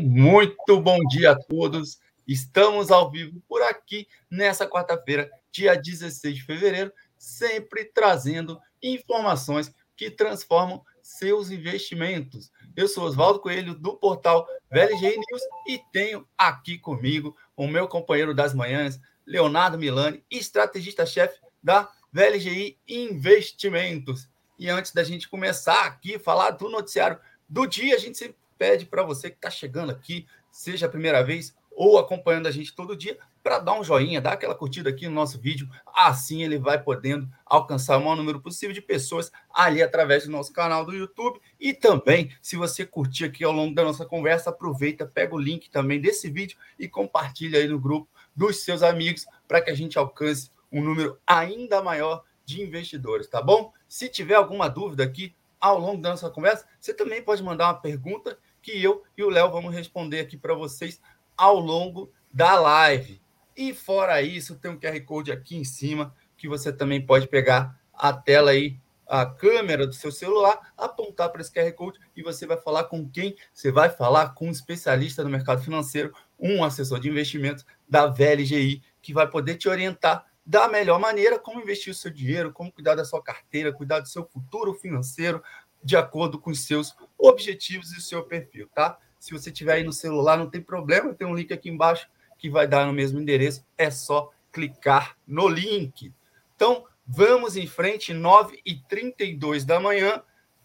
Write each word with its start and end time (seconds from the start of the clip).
Muito 0.00 0.80
bom 0.80 0.98
dia 1.06 1.32
a 1.32 1.38
todos. 1.38 1.98
Estamos 2.26 2.90
ao 2.90 3.10
vivo 3.10 3.42
por 3.46 3.60
aqui 3.60 4.08
nessa 4.30 4.66
quarta-feira, 4.66 5.30
dia 5.50 5.74
16 5.74 6.36
de 6.36 6.42
fevereiro, 6.42 6.90
sempre 7.18 7.84
trazendo 7.84 8.58
informações 8.82 9.70
que 9.94 10.10
transformam 10.10 10.82
seus 11.02 11.50
investimentos. 11.50 12.50
Eu 12.74 12.88
sou 12.88 13.04
Oswaldo 13.04 13.40
Coelho, 13.40 13.74
do 13.74 13.94
portal 13.94 14.46
VLG 14.70 15.10
News, 15.10 15.42
e 15.68 15.78
tenho 15.92 16.26
aqui 16.38 16.78
comigo 16.78 17.36
o 17.54 17.66
meu 17.66 17.86
companheiro 17.86 18.34
das 18.34 18.54
manhãs, 18.54 18.98
Leonardo 19.26 19.76
Milani, 19.76 20.24
estrategista-chefe 20.30 21.38
da 21.62 21.90
VLGI 22.10 22.78
Investimentos. 22.88 24.26
E 24.58 24.70
antes 24.70 24.92
da 24.92 25.04
gente 25.04 25.28
começar 25.28 25.84
aqui, 25.84 26.18
falar 26.18 26.52
do 26.52 26.70
noticiário 26.70 27.18
do 27.46 27.66
dia, 27.66 27.94
a 27.94 27.98
gente 27.98 28.16
sempre 28.16 28.36
pede 28.62 28.86
para 28.86 29.02
você 29.02 29.28
que 29.28 29.34
está 29.34 29.50
chegando 29.50 29.90
aqui, 29.90 30.24
seja 30.48 30.86
a 30.86 30.88
primeira 30.88 31.20
vez 31.24 31.52
ou 31.72 31.98
acompanhando 31.98 32.46
a 32.46 32.50
gente 32.52 32.72
todo 32.72 32.94
dia, 32.94 33.18
para 33.42 33.58
dar 33.58 33.72
um 33.72 33.82
joinha, 33.82 34.20
dar 34.20 34.34
aquela 34.34 34.54
curtida 34.54 34.88
aqui 34.88 35.08
no 35.08 35.14
nosso 35.16 35.36
vídeo. 35.40 35.68
Assim 35.84 36.44
ele 36.44 36.60
vai 36.60 36.80
podendo 36.80 37.28
alcançar 37.44 37.96
o 37.96 38.00
maior 38.00 38.14
número 38.14 38.40
possível 38.40 38.72
de 38.72 38.80
pessoas 38.80 39.32
ali 39.52 39.82
através 39.82 40.26
do 40.26 40.30
nosso 40.30 40.52
canal 40.52 40.86
do 40.86 40.94
YouTube. 40.94 41.40
E 41.58 41.74
também, 41.74 42.30
se 42.40 42.54
você 42.54 42.86
curtir 42.86 43.24
aqui 43.24 43.42
ao 43.42 43.50
longo 43.50 43.74
da 43.74 43.82
nossa 43.82 44.06
conversa, 44.06 44.50
aproveita, 44.50 45.04
pega 45.04 45.34
o 45.34 45.40
link 45.40 45.68
também 45.68 46.00
desse 46.00 46.30
vídeo 46.30 46.56
e 46.78 46.86
compartilha 46.86 47.58
aí 47.58 47.66
no 47.66 47.80
grupo 47.80 48.08
dos 48.36 48.62
seus 48.62 48.84
amigos 48.84 49.26
para 49.48 49.60
que 49.60 49.72
a 49.72 49.74
gente 49.74 49.98
alcance 49.98 50.52
um 50.70 50.80
número 50.80 51.18
ainda 51.26 51.82
maior 51.82 52.22
de 52.44 52.62
investidores, 52.62 53.26
tá 53.26 53.42
bom? 53.42 53.72
Se 53.88 54.08
tiver 54.08 54.36
alguma 54.36 54.68
dúvida 54.68 55.02
aqui 55.02 55.34
ao 55.62 55.78
longo 55.78 56.02
da 56.02 56.10
nossa 56.10 56.28
conversa, 56.28 56.66
você 56.80 56.92
também 56.92 57.22
pode 57.22 57.40
mandar 57.40 57.66
uma 57.66 57.80
pergunta 57.80 58.36
que 58.62 58.82
eu 58.82 59.02
e 59.18 59.22
o 59.22 59.28
Léo 59.28 59.50
vamos 59.50 59.74
responder 59.74 60.20
aqui 60.20 60.36
para 60.36 60.54
vocês 60.54 61.00
ao 61.36 61.58
longo 61.58 62.10
da 62.32 62.58
live. 62.58 63.20
E 63.56 63.74
fora 63.74 64.22
isso, 64.22 64.56
tem 64.56 64.70
um 64.70 64.78
QR 64.78 64.98
Code 65.04 65.32
aqui 65.32 65.56
em 65.56 65.64
cima 65.64 66.14
que 66.36 66.48
você 66.48 66.72
também 66.72 67.04
pode 67.04 67.28
pegar 67.28 67.78
a 67.92 68.12
tela 68.12 68.52
aí, 68.52 68.78
a 69.06 69.26
câmera 69.26 69.86
do 69.86 69.92
seu 69.92 70.10
celular, 70.10 70.72
apontar 70.76 71.30
para 71.30 71.42
esse 71.42 71.52
QR 71.52 71.70
Code 71.72 72.00
e 72.16 72.22
você 72.22 72.46
vai 72.46 72.56
falar 72.56 72.84
com 72.84 73.06
quem? 73.08 73.36
Você 73.52 73.70
vai 73.70 73.90
falar 73.90 74.30
com 74.30 74.48
um 74.48 74.50
especialista 74.50 75.22
no 75.22 75.28
mercado 75.28 75.62
financeiro, 75.62 76.14
um 76.38 76.64
assessor 76.64 76.98
de 76.98 77.08
investimentos 77.08 77.66
da 77.88 78.06
VLGI, 78.06 78.82
que 79.02 79.12
vai 79.12 79.28
poder 79.28 79.56
te 79.56 79.68
orientar 79.68 80.26
da 80.44 80.66
melhor 80.68 80.98
maneira 80.98 81.38
como 81.38 81.60
investir 81.60 81.92
o 81.92 81.96
seu 81.96 82.10
dinheiro, 82.10 82.52
como 82.52 82.72
cuidar 82.72 82.94
da 82.94 83.04
sua 83.04 83.22
carteira, 83.22 83.72
cuidar 83.72 84.00
do 84.00 84.08
seu 84.08 84.24
futuro 84.24 84.74
financeiro, 84.74 85.42
de 85.82 85.96
acordo 85.96 86.38
com 86.38 86.50
os 86.50 86.64
seus 86.64 86.94
objetivos 87.18 87.92
e 87.92 87.98
o 87.98 88.00
seu 88.00 88.22
perfil, 88.22 88.68
tá? 88.74 88.98
Se 89.18 89.32
você 89.32 89.50
tiver 89.50 89.74
aí 89.74 89.84
no 89.84 89.92
celular, 89.92 90.36
não 90.36 90.50
tem 90.50 90.60
problema, 90.60 91.14
tem 91.14 91.26
um 91.26 91.34
link 91.34 91.52
aqui 91.52 91.68
embaixo 91.68 92.08
que 92.38 92.50
vai 92.50 92.66
dar 92.66 92.86
no 92.86 92.92
mesmo 92.92 93.20
endereço, 93.20 93.64
é 93.78 93.90
só 93.90 94.30
clicar 94.50 95.16
no 95.26 95.48
link. 95.48 96.12
Então, 96.56 96.84
vamos 97.06 97.56
em 97.56 97.66
frente, 97.66 98.12
9h32 98.12 99.64
da 99.64 99.78
manhã, 99.78 100.22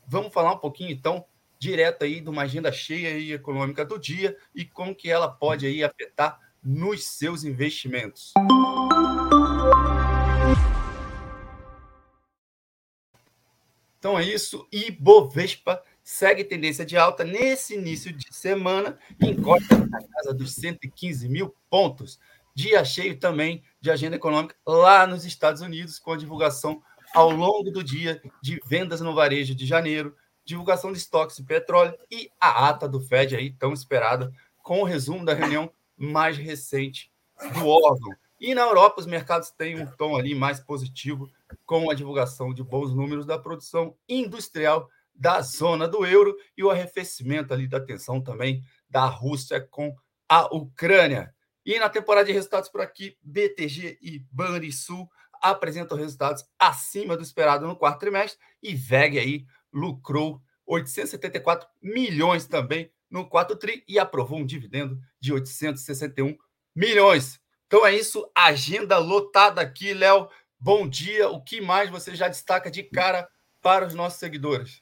vamos 0.07 0.33
falar 0.33 0.53
um 0.53 0.57
pouquinho, 0.57 0.91
então, 0.91 1.25
direto 1.59 2.03
aí 2.03 2.21
de 2.21 2.29
uma 2.29 2.43
agenda 2.43 2.71
cheia 2.71 3.17
e 3.17 3.31
econômica 3.31 3.85
do 3.85 3.99
dia 3.99 4.37
e 4.53 4.65
como 4.65 4.95
que 4.95 5.09
ela 5.09 5.27
pode 5.27 5.65
aí 5.65 5.83
afetar 5.83 6.39
nos 6.63 7.05
seus 7.05 7.43
investimentos. 7.43 8.33
Então 14.07 14.17
é 14.17 14.23
isso. 14.23 14.65
Ibovespa 14.71 15.83
segue 16.01 16.45
tendência 16.45 16.85
de 16.85 16.95
alta 16.95 17.25
nesse 17.25 17.73
início 17.73 18.13
de 18.13 18.33
semana, 18.33 18.97
encosta 19.21 19.79
na 19.79 20.01
casa 20.01 20.33
dos 20.33 20.55
115 20.55 21.27
mil 21.27 21.53
pontos. 21.69 22.17
Dia 22.55 22.85
cheio 22.85 23.19
também 23.19 23.61
de 23.81 23.91
agenda 23.91 24.15
econômica 24.15 24.55
lá 24.65 25.05
nos 25.05 25.25
Estados 25.25 25.61
Unidos, 25.61 25.99
com 25.99 26.13
a 26.13 26.17
divulgação 26.17 26.81
ao 27.13 27.31
longo 27.31 27.69
do 27.69 27.83
dia 27.83 28.21
de 28.41 28.61
vendas 28.65 29.01
no 29.01 29.13
varejo 29.13 29.53
de 29.53 29.65
janeiro, 29.65 30.15
divulgação 30.45 30.93
de 30.93 30.99
estoques 30.99 31.35
de 31.35 31.43
petróleo 31.43 31.93
e 32.09 32.31
a 32.39 32.69
ata 32.69 32.87
do 32.87 33.01
Fed 33.01 33.35
aí 33.35 33.51
tão 33.51 33.73
esperada, 33.73 34.31
com 34.63 34.79
o 34.79 34.85
resumo 34.85 35.25
da 35.25 35.33
reunião 35.33 35.69
mais 35.97 36.37
recente 36.37 37.11
do 37.55 37.67
órgão. 37.67 38.15
E 38.39 38.55
na 38.55 38.61
Europa, 38.61 39.01
os 39.01 39.05
mercados 39.05 39.49
têm 39.49 39.77
um 39.77 39.85
tom 39.85 40.15
ali 40.15 40.33
mais 40.33 40.61
positivo, 40.61 41.29
com 41.65 41.89
a 41.89 41.93
divulgação 41.93 42.53
de 42.53 42.63
bons 42.63 42.93
números 42.93 43.25
da 43.25 43.37
produção 43.37 43.95
industrial 44.07 44.89
da 45.13 45.41
zona 45.41 45.87
do 45.87 46.05
euro 46.05 46.35
e 46.55 46.63
o 46.63 46.69
arrefecimento 46.69 47.53
ali 47.53 47.67
da 47.67 47.79
tensão 47.79 48.21
também 48.21 48.61
da 48.89 49.05
Rússia 49.05 49.59
com 49.59 49.95
a 50.29 50.53
Ucrânia. 50.55 51.33
E 51.65 51.79
na 51.79 51.89
temporada 51.89 52.27
de 52.27 52.33
resultados 52.33 52.69
por 52.69 52.81
aqui, 52.81 53.17
BTG 53.21 53.97
e 54.01 54.19
Banrisul 54.31 55.09
apresentam 55.41 55.97
resultados 55.97 56.43
acima 56.57 57.17
do 57.17 57.23
esperado 57.23 57.67
no 57.67 57.75
quarto 57.75 57.99
trimestre 57.99 58.39
e 58.61 58.73
VEG 58.73 59.19
aí 59.19 59.45
lucrou 59.71 60.41
874 60.65 61.67
milhões 61.81 62.47
também 62.47 62.91
no 63.09 63.27
quarto 63.27 63.55
tri 63.55 63.83
e 63.87 63.97
aprovou 63.99 64.39
um 64.39 64.45
dividendo 64.45 64.99
de 65.19 65.33
861 65.33 66.37
milhões. 66.75 67.39
Então 67.67 67.85
é 67.85 67.95
isso, 67.95 68.29
agenda 68.35 68.97
lotada 68.97 69.61
aqui, 69.61 69.93
Léo. 69.93 70.29
Bom 70.59 70.87
dia. 70.87 71.29
O 71.29 71.41
que 71.41 71.61
mais 71.61 71.89
você 71.89 72.15
já 72.15 72.27
destaca 72.27 72.69
de 72.71 72.83
cara 72.83 73.27
para 73.61 73.85
os 73.85 73.93
nossos 73.93 74.19
seguidores? 74.19 74.81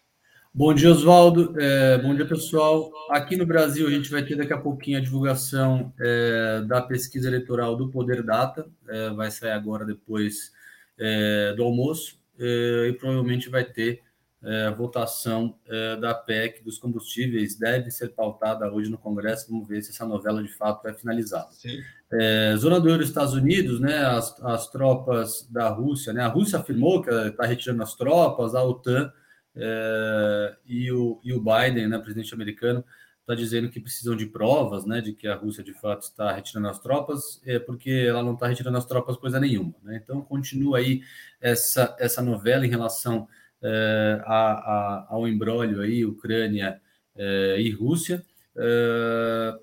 Bom 0.53 0.73
dia, 0.73 0.89
Oswaldo. 0.89 1.53
É, 1.59 1.97
bom 1.97 2.15
dia, 2.15 2.25
pessoal. 2.25 2.89
Aqui 3.09 3.35
no 3.35 3.45
Brasil, 3.45 3.85
a 3.85 3.91
gente 3.91 4.09
vai 4.09 4.23
ter 4.23 4.37
daqui 4.37 4.53
a 4.53 4.57
pouquinho 4.57 4.97
a 4.97 5.01
divulgação 5.01 5.93
é, 5.99 6.61
da 6.65 6.81
pesquisa 6.81 7.27
eleitoral 7.27 7.75
do 7.75 7.89
Poder 7.89 8.23
Data. 8.23 8.65
É, 8.87 9.09
vai 9.09 9.29
sair 9.29 9.51
agora, 9.51 9.83
depois 9.83 10.53
é, 10.97 11.53
do 11.57 11.63
almoço. 11.63 12.17
É, 12.39 12.87
e 12.87 12.93
provavelmente 12.93 13.49
vai 13.49 13.65
ter 13.65 14.01
é, 14.44 14.69
votação 14.72 15.57
é, 15.68 15.96
da 15.96 16.13
PEC 16.13 16.63
dos 16.63 16.78
combustíveis 16.78 17.57
deve 17.57 17.90
ser 17.90 18.09
pautada 18.09 18.72
hoje 18.72 18.90
no 18.90 18.97
Congresso. 18.97 19.50
Vamos 19.50 19.68
ver 19.68 19.81
se 19.81 19.91
essa 19.91 20.06
novela 20.06 20.44
de 20.44 20.53
fato 20.53 20.88
é 20.88 20.94
finalizada. 20.94 21.50
É, 22.12 22.56
zona 22.57 22.79
do 22.79 22.90
euro 22.90 23.01
Estados 23.01 23.34
Unidos, 23.34 23.79
né, 23.79 24.06
as, 24.06 24.40
as 24.44 24.69
tropas 24.69 25.47
da 25.50 25.69
Rússia, 25.69 26.13
né, 26.13 26.22
a 26.22 26.28
Rússia 26.28 26.59
afirmou 26.59 27.01
que 27.01 27.09
está 27.09 27.46
retirando 27.46 27.81
as 27.81 27.96
tropas, 27.96 28.53
a 28.53 28.63
OTAN 28.63 29.12
é, 29.56 30.56
e, 30.66 30.91
o, 30.91 31.19
e 31.23 31.34
o 31.34 31.41
Biden, 31.41 31.88
né, 31.88 31.97
presidente 31.97 32.34
americano, 32.34 32.85
está 33.22 33.34
dizendo 33.34 33.69
que 33.69 33.79
precisam 33.79 34.16
de 34.16 34.28
provas, 34.28 34.85
né, 34.85 35.02
de 35.02 35.12
que 35.12 35.28
a 35.28 35.35
Rússia 35.35 35.63
de 35.63 35.73
fato 35.73 36.03
está 36.03 36.31
retirando 36.31 36.67
as 36.67 36.79
tropas, 36.79 37.41
é 37.44 37.57
porque 37.57 37.90
ela 37.90 38.22
não 38.22 38.35
está 38.35 38.46
retirando 38.46 38.78
as 38.78 38.85
tropas 38.85 39.17
coisa 39.17 39.40
nenhuma. 39.40 39.73
Né? 39.81 40.00
Então 40.03 40.22
continua 40.22 40.78
aí 40.78 41.02
essa, 41.41 41.96
essa 42.00 42.22
novela 42.22 42.67
em 42.67 42.69
relação 42.69 43.28
eh, 43.67 44.21
a, 44.25 44.51
a, 44.51 45.07
ao 45.09 45.27
embrólio 45.27 45.81
aí, 45.81 46.05
Ucrânia 46.05 46.79
eh, 47.15 47.55
e 47.61 47.71
Rússia. 47.71 48.23
Eh, 48.55 49.59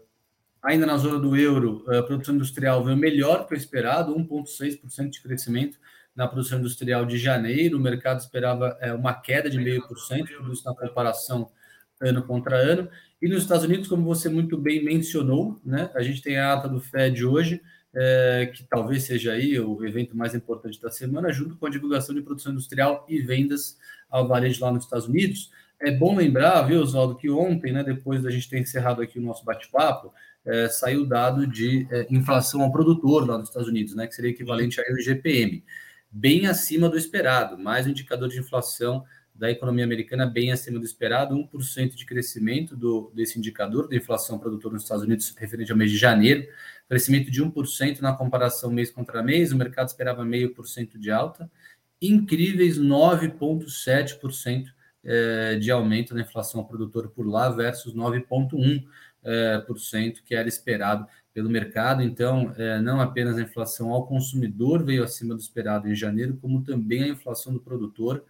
ainda 0.60 0.84
na 0.84 0.96
zona 0.96 1.20
do 1.20 1.36
euro, 1.36 1.84
a 1.88 2.02
produção 2.02 2.34
industrial 2.34 2.82
veio 2.82 2.96
melhor 2.96 3.46
que 3.46 3.54
o 3.54 3.56
esperado, 3.56 4.12
1,6% 4.16 5.08
de 5.08 5.22
crescimento 5.22 5.78
na 6.16 6.26
produção 6.26 6.58
industrial 6.58 7.06
de 7.06 7.16
janeiro. 7.16 7.78
O 7.78 7.80
mercado 7.80 8.18
esperava 8.18 8.76
uma 8.98 9.14
queda 9.14 9.48
de 9.48 9.56
0,5%, 9.56 10.26
tudo 10.36 10.52
isso 10.52 10.64
na 10.64 10.74
comparação 10.74 11.48
ano 12.00 12.24
contra 12.24 12.56
ano. 12.56 12.88
E 13.20 13.28
nos 13.28 13.42
Estados 13.42 13.64
Unidos, 13.64 13.86
como 13.86 14.02
você 14.02 14.28
muito 14.28 14.58
bem 14.58 14.84
mencionou, 14.84 15.60
né, 15.64 15.90
a 15.94 16.02
gente 16.02 16.20
tem 16.20 16.38
a 16.38 16.54
ata 16.54 16.68
do 16.68 16.80
Fed 16.80 17.24
hoje, 17.24 17.62
é, 17.94 18.50
que 18.54 18.64
talvez 18.64 19.04
seja 19.04 19.32
aí 19.32 19.58
o 19.60 19.84
evento 19.84 20.16
mais 20.16 20.34
importante 20.34 20.80
da 20.80 20.90
semana, 20.90 21.32
junto 21.32 21.56
com 21.56 21.66
a 21.66 21.70
divulgação 21.70 22.14
de 22.14 22.22
produção 22.22 22.52
industrial 22.52 23.04
e 23.08 23.20
vendas 23.20 23.78
ao 24.10 24.26
varejo 24.26 24.62
lá 24.62 24.70
nos 24.72 24.84
Estados 24.84 25.06
Unidos. 25.06 25.50
É 25.80 25.90
bom 25.90 26.16
lembrar, 26.16 26.62
viu, 26.62 26.80
Oswaldo, 26.80 27.16
que 27.16 27.28
ontem, 27.28 27.72
né, 27.72 27.82
depois 27.82 28.22
da 28.22 28.30
gente 28.30 28.48
ter 28.48 28.58
encerrado 28.58 29.02
aqui 29.02 29.18
o 29.18 29.22
nosso 29.22 29.44
bate-papo, 29.44 30.12
é, 30.44 30.68
saiu 30.68 31.02
o 31.02 31.06
dado 31.06 31.46
de 31.46 31.86
é, 31.90 32.06
inflação 32.10 32.62
ao 32.62 32.72
produtor 32.72 33.28
lá 33.28 33.38
nos 33.38 33.48
Estados 33.48 33.68
Unidos, 33.68 33.94
né, 33.94 34.06
que 34.06 34.14
seria 34.14 34.30
equivalente 34.30 34.80
ao 34.80 34.98
IGPM, 34.98 35.64
bem 36.10 36.46
acima 36.46 36.88
do 36.88 36.96
esperado, 36.96 37.58
mais 37.58 37.86
um 37.86 37.90
indicador 37.90 38.28
de 38.28 38.38
inflação 38.38 39.04
da 39.34 39.50
economia 39.50 39.84
americana 39.84 40.26
bem 40.26 40.52
acima 40.52 40.78
do 40.78 40.84
esperado, 40.84 41.34
1% 41.34 41.94
de 41.94 42.04
crescimento 42.04 42.76
do, 42.76 43.10
desse 43.14 43.38
indicador 43.38 43.88
da 43.88 43.96
inflação 43.96 44.38
produtor 44.38 44.72
nos 44.72 44.82
Estados 44.82 45.04
Unidos 45.04 45.34
referente 45.36 45.72
ao 45.72 45.78
mês 45.78 45.90
de 45.90 45.96
janeiro, 45.96 46.46
crescimento 46.92 47.30
de 47.30 47.42
1% 47.42 48.00
na 48.00 48.12
comparação 48.12 48.70
mês 48.70 48.90
contra 48.90 49.22
mês, 49.22 49.50
o 49.50 49.56
mercado 49.56 49.88
esperava 49.88 50.22
0,5% 50.22 50.98
de 50.98 51.10
alta, 51.10 51.50
incríveis 52.02 52.78
9,7% 52.78 54.66
é, 55.02 55.56
de 55.56 55.70
aumento 55.70 56.14
na 56.14 56.20
inflação 56.20 56.62
produtor 56.62 57.08
por 57.08 57.26
lá 57.26 57.48
versus 57.48 57.94
9,1%, 57.94 58.86
é, 59.24 60.22
que 60.22 60.34
era 60.34 60.46
esperado 60.46 61.06
pelo 61.32 61.48
mercado. 61.48 62.02
Então, 62.02 62.52
é, 62.58 62.78
não 62.78 63.00
apenas 63.00 63.38
a 63.38 63.42
inflação 63.42 63.90
ao 63.90 64.06
consumidor 64.06 64.84
veio 64.84 65.02
acima 65.02 65.34
do 65.34 65.40
esperado 65.40 65.88
em 65.88 65.94
janeiro, 65.94 66.36
como 66.42 66.62
também 66.62 67.04
a 67.04 67.08
inflação 67.08 67.54
do 67.54 67.60
produtor 67.60 68.22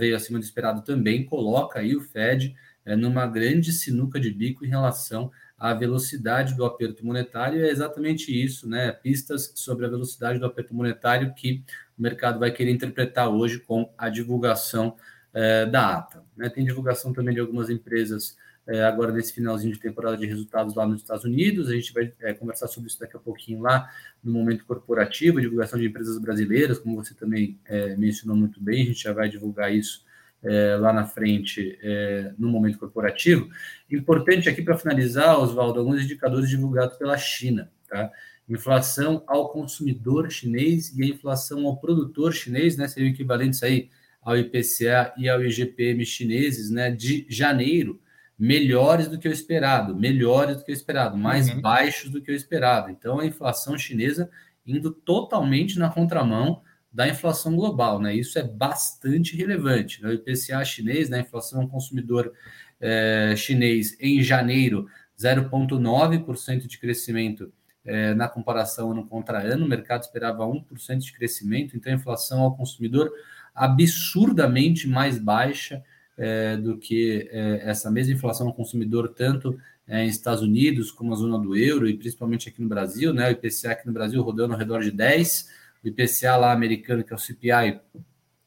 veio 0.00 0.16
acima 0.16 0.36
do 0.36 0.44
esperado 0.44 0.82
também, 0.82 1.24
coloca 1.24 1.78
aí 1.78 1.94
o 1.94 2.00
Fed 2.00 2.56
numa 2.98 3.24
grande 3.24 3.72
sinuca 3.72 4.18
de 4.18 4.28
bico 4.32 4.64
em 4.64 4.68
relação 4.68 5.30
à 5.60 5.74
velocidade 5.74 6.54
do 6.54 6.64
aperto 6.64 7.04
monetário. 7.04 7.62
É 7.62 7.68
exatamente 7.68 8.32
isso, 8.32 8.66
né? 8.66 8.90
Pistas 8.90 9.52
sobre 9.54 9.84
a 9.84 9.90
velocidade 9.90 10.38
do 10.38 10.46
aperto 10.46 10.74
monetário 10.74 11.34
que 11.34 11.62
o 11.98 12.02
mercado 12.02 12.40
vai 12.40 12.50
querer 12.50 12.70
interpretar 12.70 13.28
hoje 13.28 13.58
com 13.58 13.92
a 13.98 14.08
divulgação 14.08 14.96
é, 15.34 15.66
da 15.66 15.98
ata. 15.98 16.24
Né? 16.34 16.48
Tem 16.48 16.64
divulgação 16.64 17.12
também 17.12 17.34
de 17.34 17.40
algumas 17.40 17.68
empresas 17.68 18.38
é, 18.66 18.82
agora 18.84 19.12
nesse 19.12 19.34
finalzinho 19.34 19.74
de 19.74 19.80
temporada 19.80 20.16
de 20.16 20.24
resultados 20.24 20.74
lá 20.74 20.86
nos 20.86 21.02
Estados 21.02 21.24
Unidos. 21.24 21.68
A 21.68 21.74
gente 21.74 21.92
vai 21.92 22.10
é, 22.20 22.32
conversar 22.32 22.66
sobre 22.66 22.88
isso 22.88 22.98
daqui 22.98 23.16
a 23.16 23.20
pouquinho 23.20 23.60
lá 23.60 23.90
no 24.24 24.32
momento 24.32 24.64
corporativo, 24.64 25.42
divulgação 25.42 25.78
de 25.78 25.86
empresas 25.86 26.18
brasileiras, 26.18 26.78
como 26.78 26.96
você 26.96 27.12
também 27.12 27.60
é, 27.66 27.94
mencionou 27.96 28.34
muito 28.34 28.62
bem, 28.62 28.82
a 28.82 28.86
gente 28.86 29.02
já 29.02 29.12
vai 29.12 29.28
divulgar 29.28 29.74
isso 29.74 30.08
é, 30.42 30.76
lá 30.76 30.92
na 30.92 31.06
frente 31.06 31.78
é, 31.82 32.32
no 32.38 32.48
momento 32.48 32.78
corporativo. 32.78 33.48
Importante 33.90 34.48
aqui 34.48 34.62
para 34.62 34.78
finalizar, 34.78 35.38
Oswaldo, 35.38 35.80
alguns 35.80 36.02
indicadores 36.02 36.48
divulgados 36.48 36.96
pela 36.96 37.16
China, 37.18 37.70
tá? 37.88 38.10
Inflação 38.48 39.22
ao 39.26 39.50
consumidor 39.50 40.30
chinês 40.30 40.96
e 40.96 41.04
a 41.04 41.06
inflação 41.06 41.66
ao 41.66 41.76
produtor 41.76 42.32
chinês, 42.32 42.76
né? 42.76 42.88
Seriam 42.88 43.10
equivalentes 43.10 43.62
aí 43.62 43.90
ao 44.22 44.36
IPCA 44.36 45.12
e 45.16 45.28
ao 45.28 45.42
IGPM 45.42 46.04
chineses, 46.04 46.70
né? 46.70 46.90
De 46.90 47.26
janeiro, 47.28 48.00
melhores 48.38 49.06
do 49.06 49.18
que 49.18 49.28
o 49.28 49.32
esperado, 49.32 49.94
melhores 49.94 50.56
do 50.56 50.64
que 50.64 50.72
o 50.72 50.74
esperado, 50.74 51.16
mais 51.16 51.50
uhum. 51.50 51.60
baixos 51.60 52.10
do 52.10 52.22
que 52.22 52.32
o 52.32 52.34
esperado. 52.34 52.90
Então, 52.90 53.20
a 53.20 53.26
inflação 53.26 53.76
chinesa 53.76 54.30
indo 54.66 54.90
totalmente 54.90 55.78
na 55.78 55.90
contramão 55.90 56.62
da 56.92 57.08
inflação 57.08 57.54
global, 57.54 58.00
né? 58.00 58.14
Isso 58.14 58.38
é 58.38 58.42
bastante 58.42 59.36
relevante. 59.36 60.02
Né? 60.02 60.10
O 60.10 60.12
IPCA 60.12 60.64
chinês, 60.64 61.08
né? 61.08 61.18
A 61.18 61.22
inflação 61.22 61.66
consumidor 61.68 62.32
é, 62.80 63.34
chinês 63.36 63.96
em 64.00 64.22
janeiro, 64.22 64.88
0,9% 65.18 66.66
de 66.66 66.78
crescimento 66.78 67.52
é, 67.84 68.14
na 68.14 68.28
comparação 68.28 68.90
ano 68.90 69.06
contra 69.06 69.38
ano. 69.40 69.66
O 69.66 69.68
mercado 69.68 70.02
esperava 70.02 70.44
1% 70.44 70.98
de 70.98 71.12
crescimento, 71.12 71.76
então 71.76 71.92
a 71.92 71.96
inflação 71.96 72.40
ao 72.40 72.56
consumidor 72.56 73.12
absurdamente 73.54 74.88
mais 74.88 75.18
baixa 75.18 75.82
é, 76.16 76.56
do 76.56 76.76
que 76.76 77.28
essa 77.62 77.90
mesma 77.90 78.14
inflação 78.14 78.46
ao 78.48 78.54
consumidor, 78.54 79.08
tanto 79.08 79.58
em 79.88 80.08
Estados 80.08 80.42
Unidos 80.42 80.90
como 80.90 81.10
na 81.10 81.16
zona 81.16 81.38
do 81.38 81.56
euro 81.56 81.88
e 81.88 81.96
principalmente 81.96 82.48
aqui 82.48 82.62
no 82.62 82.68
Brasil, 82.68 83.12
né? 83.12 83.28
O 83.28 83.32
IPCA 83.32 83.72
aqui 83.72 83.86
no 83.86 83.92
Brasil 83.92 84.22
rodando 84.22 84.52
ao 84.52 84.58
redor 84.58 84.82
de 84.82 84.92
10%, 84.92 85.46
o 85.46 85.50
IPCA 85.84 86.36
lá 86.36 86.52
americano, 86.52 87.02
que 87.02 87.12
é 87.12 87.16
o 87.16 87.18
CPI, 87.18 87.80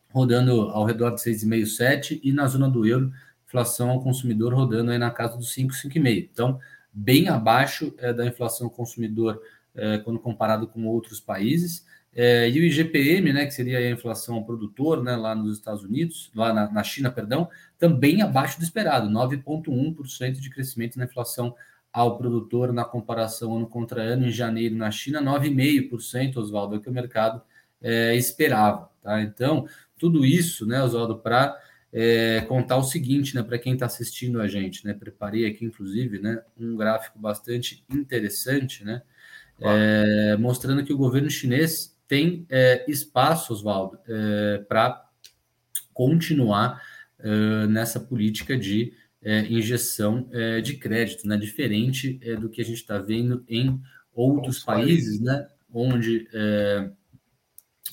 rodando 0.10 0.70
ao 0.70 0.86
redor 0.86 1.12
de 1.12 1.22
6,5, 1.22 1.66
7, 1.66 2.22
e 2.24 2.32
na 2.32 2.48
zona 2.48 2.70
do 2.70 2.86
euro, 2.86 3.12
inflação 3.48 3.90
ao 3.90 4.02
consumidor 4.02 4.54
rodando 4.54 4.92
aí 4.92 4.98
na 4.98 5.12
casa 5.12 5.38
dos 5.38 5.52
5, 5.54 5.74
5,5. 5.74 6.30
Então, 6.32 6.60
bem 6.92 7.28
abaixo 7.30 7.94
é, 7.98 8.14
da 8.14 8.26
inflação 8.26 8.68
ao 8.68 8.72
consumidor 8.72 9.42
é, 9.76 9.98
quando 10.00 10.20
comparado 10.20 10.68
com 10.68 10.86
outros 10.86 11.20
países. 11.20 11.86
É, 12.16 12.48
e 12.48 12.60
o 12.60 12.64
IGPM, 12.64 13.34
né, 13.34 13.46
que 13.46 13.52
seria 13.52 13.80
a 13.80 13.90
inflação 13.90 14.36
ao 14.36 14.46
produtor, 14.46 15.04
né, 15.04 15.16
lá 15.16 15.34
nos 15.34 15.58
Estados 15.58 15.84
Unidos, 15.84 16.32
lá 16.36 16.54
na, 16.54 16.72
na 16.72 16.84
China, 16.84 17.10
perdão, 17.10 17.50
também 17.80 18.22
abaixo 18.22 18.60
do 18.60 18.64
esperado, 18.64 19.10
9,1% 19.10 20.34
de 20.34 20.50
crescimento 20.52 20.98
na 20.98 21.06
inflação 21.06 21.56
ao 21.94 22.18
produtor 22.18 22.74
na 22.74 22.84
comparação 22.84 23.56
ano 23.56 23.68
contra 23.68 24.02
ano 24.02 24.26
em 24.26 24.32
janeiro 24.32 24.76
na 24.76 24.90
China, 24.90 25.22
9,5%, 25.22 26.38
Oswaldo, 26.38 26.74
é 26.74 26.78
o 26.80 26.82
que 26.82 26.90
o 26.90 26.94
mercado 26.94 27.42
é, 27.80 28.16
esperava. 28.16 28.90
Tá? 29.04 29.22
Então, 29.22 29.68
tudo 29.98 30.26
isso, 30.26 30.66
né, 30.66 30.82
Oswaldo, 30.82 31.20
para 31.20 31.56
é, 31.94 32.42
contar 32.48 32.78
o 32.78 32.84
seguinte, 32.84 33.36
né, 33.36 33.44
para 33.44 33.60
quem 33.60 33.74
está 33.74 33.86
assistindo 33.86 34.42
a 34.42 34.48
gente, 34.48 34.84
né, 34.84 34.94
preparei 34.94 35.46
aqui, 35.46 35.64
inclusive, 35.64 36.18
né, 36.18 36.42
um 36.58 36.76
gráfico 36.76 37.20
bastante 37.20 37.86
interessante, 37.92 38.84
né, 38.84 39.04
é, 39.60 40.36
mostrando 40.38 40.84
que 40.84 40.92
o 40.92 40.98
governo 40.98 41.30
chinês 41.30 41.96
tem 42.08 42.46
é, 42.50 42.84
espaço, 42.90 43.54
Oswaldo, 43.54 44.00
é, 44.08 44.66
para 44.68 45.06
continuar 45.94 46.82
é, 47.20 47.68
nessa 47.68 48.00
política 48.00 48.58
de 48.58 48.94
é, 49.24 49.46
injeção 49.48 50.28
é, 50.32 50.62
de 50.62 50.76
crédito, 50.78 51.28
né? 51.28 51.38
diferente 51.38 52.20
é, 52.22 52.36
do 52.36 52.50
que 52.50 52.62
a 52.62 52.66
gente 52.66 52.78
está 52.78 52.98
vendo 52.98 53.44
em 53.48 53.82
outros 54.14 54.60
países, 54.60 55.20
né? 55.20 55.48
onde 55.74 56.28
é, 56.34 56.90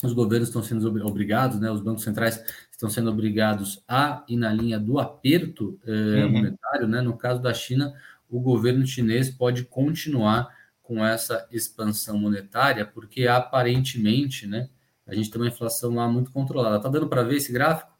os 0.03 0.13
governos 0.13 0.49
estão 0.49 0.61
sendo 0.61 0.87
obrigados, 1.05 1.59
né? 1.59 1.71
os 1.71 1.81
bancos 1.81 2.03
centrais 2.03 2.43
estão 2.71 2.89
sendo 2.89 3.09
obrigados 3.09 3.83
a 3.87 4.23
ir 4.27 4.37
na 4.37 4.51
linha 4.51 4.79
do 4.79 4.99
aperto 4.99 5.79
é, 5.85 5.91
uhum. 6.25 6.31
monetário. 6.31 6.87
Né? 6.87 7.01
No 7.01 7.17
caso 7.17 7.41
da 7.41 7.53
China, 7.53 7.93
o 8.29 8.39
governo 8.39 8.85
chinês 8.85 9.29
pode 9.29 9.65
continuar 9.65 10.49
com 10.81 11.05
essa 11.05 11.47
expansão 11.51 12.17
monetária, 12.17 12.85
porque 12.85 13.27
aparentemente 13.27 14.45
né, 14.45 14.69
a 15.07 15.15
gente 15.15 15.29
tem 15.29 15.41
uma 15.41 15.47
inflação 15.47 15.95
lá 15.95 16.07
muito 16.07 16.31
controlada. 16.31 16.77
Está 16.77 16.89
dando 16.89 17.07
para 17.07 17.23
ver 17.23 17.37
esse 17.37 17.51
gráfico? 17.51 17.91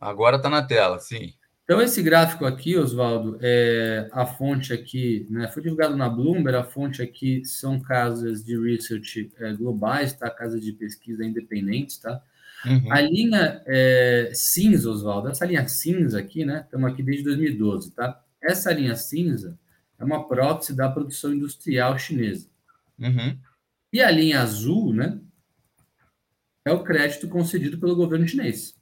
Agora 0.00 0.36
está 0.36 0.48
na 0.48 0.62
tela, 0.62 0.98
sim. 0.98 1.32
Então, 1.68 1.82
esse 1.82 2.02
gráfico 2.02 2.46
aqui, 2.46 2.78
Oswaldo, 2.78 3.38
é 3.42 4.08
a 4.10 4.24
fonte 4.24 4.72
aqui, 4.72 5.26
né, 5.28 5.48
foi 5.48 5.62
divulgado 5.62 5.94
na 5.98 6.08
Bloomberg, 6.08 6.56
a 6.56 6.64
fonte 6.64 7.02
aqui 7.02 7.44
são 7.44 7.78
casas 7.78 8.42
de 8.42 8.58
research 8.58 9.30
é, 9.36 9.52
globais, 9.52 10.14
tá? 10.14 10.30
Casas 10.30 10.64
de 10.64 10.72
pesquisa 10.72 11.22
independentes, 11.22 11.98
tá? 11.98 12.22
Uhum. 12.64 12.90
A 12.90 13.02
linha 13.02 13.62
é, 13.66 14.30
cinza, 14.32 14.88
Oswaldo, 14.88 15.28
essa 15.28 15.44
linha 15.44 15.68
cinza 15.68 16.18
aqui, 16.18 16.42
né? 16.42 16.62
Estamos 16.64 16.90
aqui 16.90 17.02
desde 17.02 17.24
2012, 17.24 17.90
tá? 17.90 18.18
Essa 18.42 18.72
linha 18.72 18.96
cinza 18.96 19.58
é 19.98 20.04
uma 20.04 20.26
prótese 20.26 20.74
da 20.74 20.88
produção 20.88 21.34
industrial 21.34 21.98
chinesa. 21.98 22.48
Uhum. 22.98 23.38
E 23.92 24.00
a 24.00 24.10
linha 24.10 24.40
azul, 24.40 24.94
né? 24.94 25.20
É 26.64 26.72
o 26.72 26.82
crédito 26.82 27.28
concedido 27.28 27.76
pelo 27.76 27.94
governo 27.94 28.26
chinês. 28.26 28.77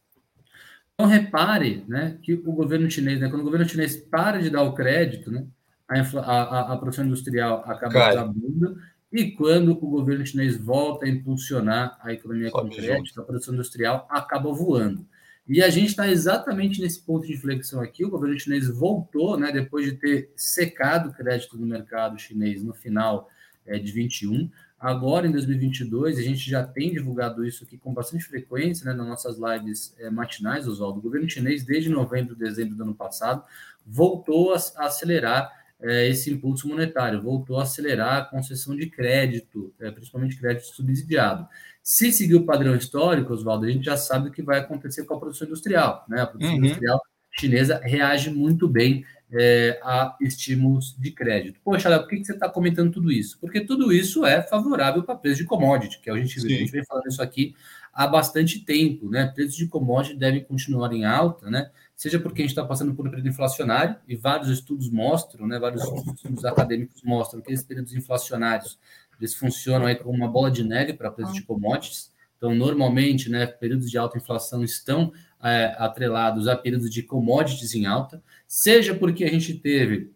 Então, 0.98 1.10
repare 1.10 1.84
né, 1.86 2.18
que 2.22 2.32
o 2.32 2.52
governo 2.52 2.90
chinês, 2.90 3.20
né, 3.20 3.28
quando 3.28 3.42
o 3.42 3.44
governo 3.44 3.68
chinês 3.68 3.96
para 3.96 4.40
de 4.40 4.48
dar 4.48 4.62
o 4.62 4.74
crédito, 4.74 5.30
né, 5.30 5.46
a, 5.86 6.00
a, 6.00 6.72
a 6.72 6.76
produção 6.78 7.04
industrial 7.04 7.62
acaba 7.66 8.08
desabando, 8.08 8.78
e 9.12 9.30
quando 9.32 9.72
o 9.72 9.90
governo 9.90 10.26
chinês 10.26 10.56
volta 10.56 11.04
a 11.04 11.08
impulsionar 11.08 11.98
a 12.00 12.14
economia 12.14 12.50
com 12.50 12.70
crédito, 12.70 13.20
a 13.20 13.24
produção 13.24 13.52
industrial 13.52 14.06
acaba 14.08 14.50
voando. 14.50 15.06
E 15.46 15.62
a 15.62 15.68
gente 15.68 15.90
está 15.90 16.08
exatamente 16.08 16.80
nesse 16.80 17.00
ponto 17.02 17.26
de 17.26 17.34
inflexão 17.34 17.80
aqui. 17.80 18.04
O 18.04 18.10
governo 18.10 18.38
chinês 18.40 18.66
voltou, 18.66 19.38
né, 19.38 19.52
depois 19.52 19.84
de 19.84 19.92
ter 19.92 20.32
secado 20.34 21.10
o 21.10 21.12
crédito 21.12 21.58
no 21.58 21.66
mercado 21.66 22.18
chinês 22.18 22.64
no 22.64 22.72
final 22.72 23.28
é, 23.66 23.78
de 23.78 23.92
21, 23.92 24.50
Agora, 24.78 25.26
em 25.26 25.32
2022, 25.32 26.18
a 26.18 26.22
gente 26.22 26.50
já 26.50 26.62
tem 26.62 26.92
divulgado 26.92 27.44
isso 27.46 27.64
aqui 27.64 27.78
com 27.78 27.94
bastante 27.94 28.24
frequência 28.24 28.84
né, 28.84 28.92
nas 28.92 29.06
nossas 29.06 29.38
lives 29.38 29.94
é, 29.98 30.10
matinais, 30.10 30.68
Oswaldo. 30.68 30.98
O 30.98 31.02
governo 31.02 31.28
chinês, 31.28 31.64
desde 31.64 31.88
novembro, 31.88 32.36
dezembro 32.36 32.74
do 32.74 32.82
ano 32.82 32.94
passado, 32.94 33.42
voltou 33.86 34.52
a, 34.52 34.58
a 34.76 34.86
acelerar 34.86 35.50
é, 35.80 36.08
esse 36.08 36.30
impulso 36.30 36.68
monetário, 36.68 37.22
voltou 37.22 37.58
a 37.58 37.62
acelerar 37.62 38.18
a 38.18 38.24
concessão 38.24 38.76
de 38.76 38.86
crédito, 38.86 39.74
é, 39.80 39.90
principalmente 39.90 40.38
crédito 40.38 40.66
subsidiado. 40.66 41.48
Se 41.82 42.12
seguir 42.12 42.34
o 42.34 42.44
padrão 42.44 42.74
histórico, 42.74 43.32
Oswaldo, 43.32 43.66
a 43.66 43.70
gente 43.70 43.84
já 43.84 43.96
sabe 43.96 44.28
o 44.28 44.32
que 44.32 44.42
vai 44.42 44.58
acontecer 44.58 45.04
com 45.04 45.14
a 45.14 45.18
produção 45.18 45.46
industrial. 45.46 46.04
Né? 46.08 46.20
A 46.20 46.26
produção 46.26 46.54
uhum. 46.54 46.64
industrial 46.64 47.00
chinesa 47.38 47.80
reage 47.82 48.30
muito 48.30 48.66
bem 48.66 49.04
é, 49.32 49.80
a 49.82 50.16
estímulos 50.20 50.94
de 50.98 51.10
crédito. 51.10 51.60
Poxa, 51.64 51.88
Léo, 51.88 52.00
por 52.00 52.08
que, 52.08 52.16
que 52.18 52.24
você 52.24 52.32
está 52.32 52.48
comentando 52.48 52.92
tudo 52.92 53.10
isso? 53.10 53.38
Porque 53.40 53.60
tudo 53.60 53.92
isso 53.92 54.24
é 54.24 54.42
favorável 54.42 55.02
para 55.02 55.16
preço 55.16 55.38
de 55.38 55.44
commodity, 55.44 56.00
que 56.00 56.10
a 56.10 56.16
gente, 56.16 56.38
a 56.38 56.48
gente 56.48 56.70
vem 56.70 56.84
falando 56.84 57.06
isso 57.06 57.22
aqui 57.22 57.54
há 57.92 58.06
bastante 58.06 58.60
tempo, 58.60 59.08
né? 59.08 59.26
Preços 59.34 59.56
de 59.56 59.66
commodity 59.66 60.16
devem 60.16 60.44
continuar 60.44 60.92
em 60.92 61.04
alta, 61.04 61.50
né? 61.50 61.70
Seja 61.94 62.20
porque 62.20 62.42
a 62.42 62.44
gente 62.44 62.50
está 62.50 62.64
passando 62.64 62.94
por 62.94 63.06
um 63.06 63.10
período 63.10 63.28
inflacionário, 63.28 63.96
e 64.06 64.14
vários 64.14 64.50
estudos 64.50 64.90
mostram, 64.90 65.46
né? 65.46 65.58
Vários 65.58 65.82
estudos 65.82 66.44
acadêmicos 66.44 67.02
mostram 67.02 67.40
que 67.40 67.52
esses 67.52 67.64
períodos 67.64 67.94
inflacionários 67.94 68.78
eles 69.18 69.34
funcionam 69.34 69.86
aí 69.86 69.96
como 69.96 70.14
uma 70.14 70.28
bola 70.28 70.50
de 70.50 70.62
neve 70.62 70.92
para 70.92 71.10
preços 71.10 71.34
de 71.34 71.42
commodities. 71.42 72.12
Então, 72.36 72.54
normalmente, 72.54 73.30
né, 73.30 73.46
períodos 73.46 73.90
de 73.90 73.96
alta 73.96 74.18
inflação 74.18 74.62
estão 74.62 75.10
é, 75.42 75.74
atrelados 75.78 76.48
a 76.48 76.56
períodos 76.56 76.90
de 76.90 77.02
commodities 77.02 77.74
em 77.74 77.86
alta, 77.86 78.22
seja 78.46 78.94
porque 78.94 79.24
a 79.24 79.30
gente 79.30 79.54
teve 79.54 80.10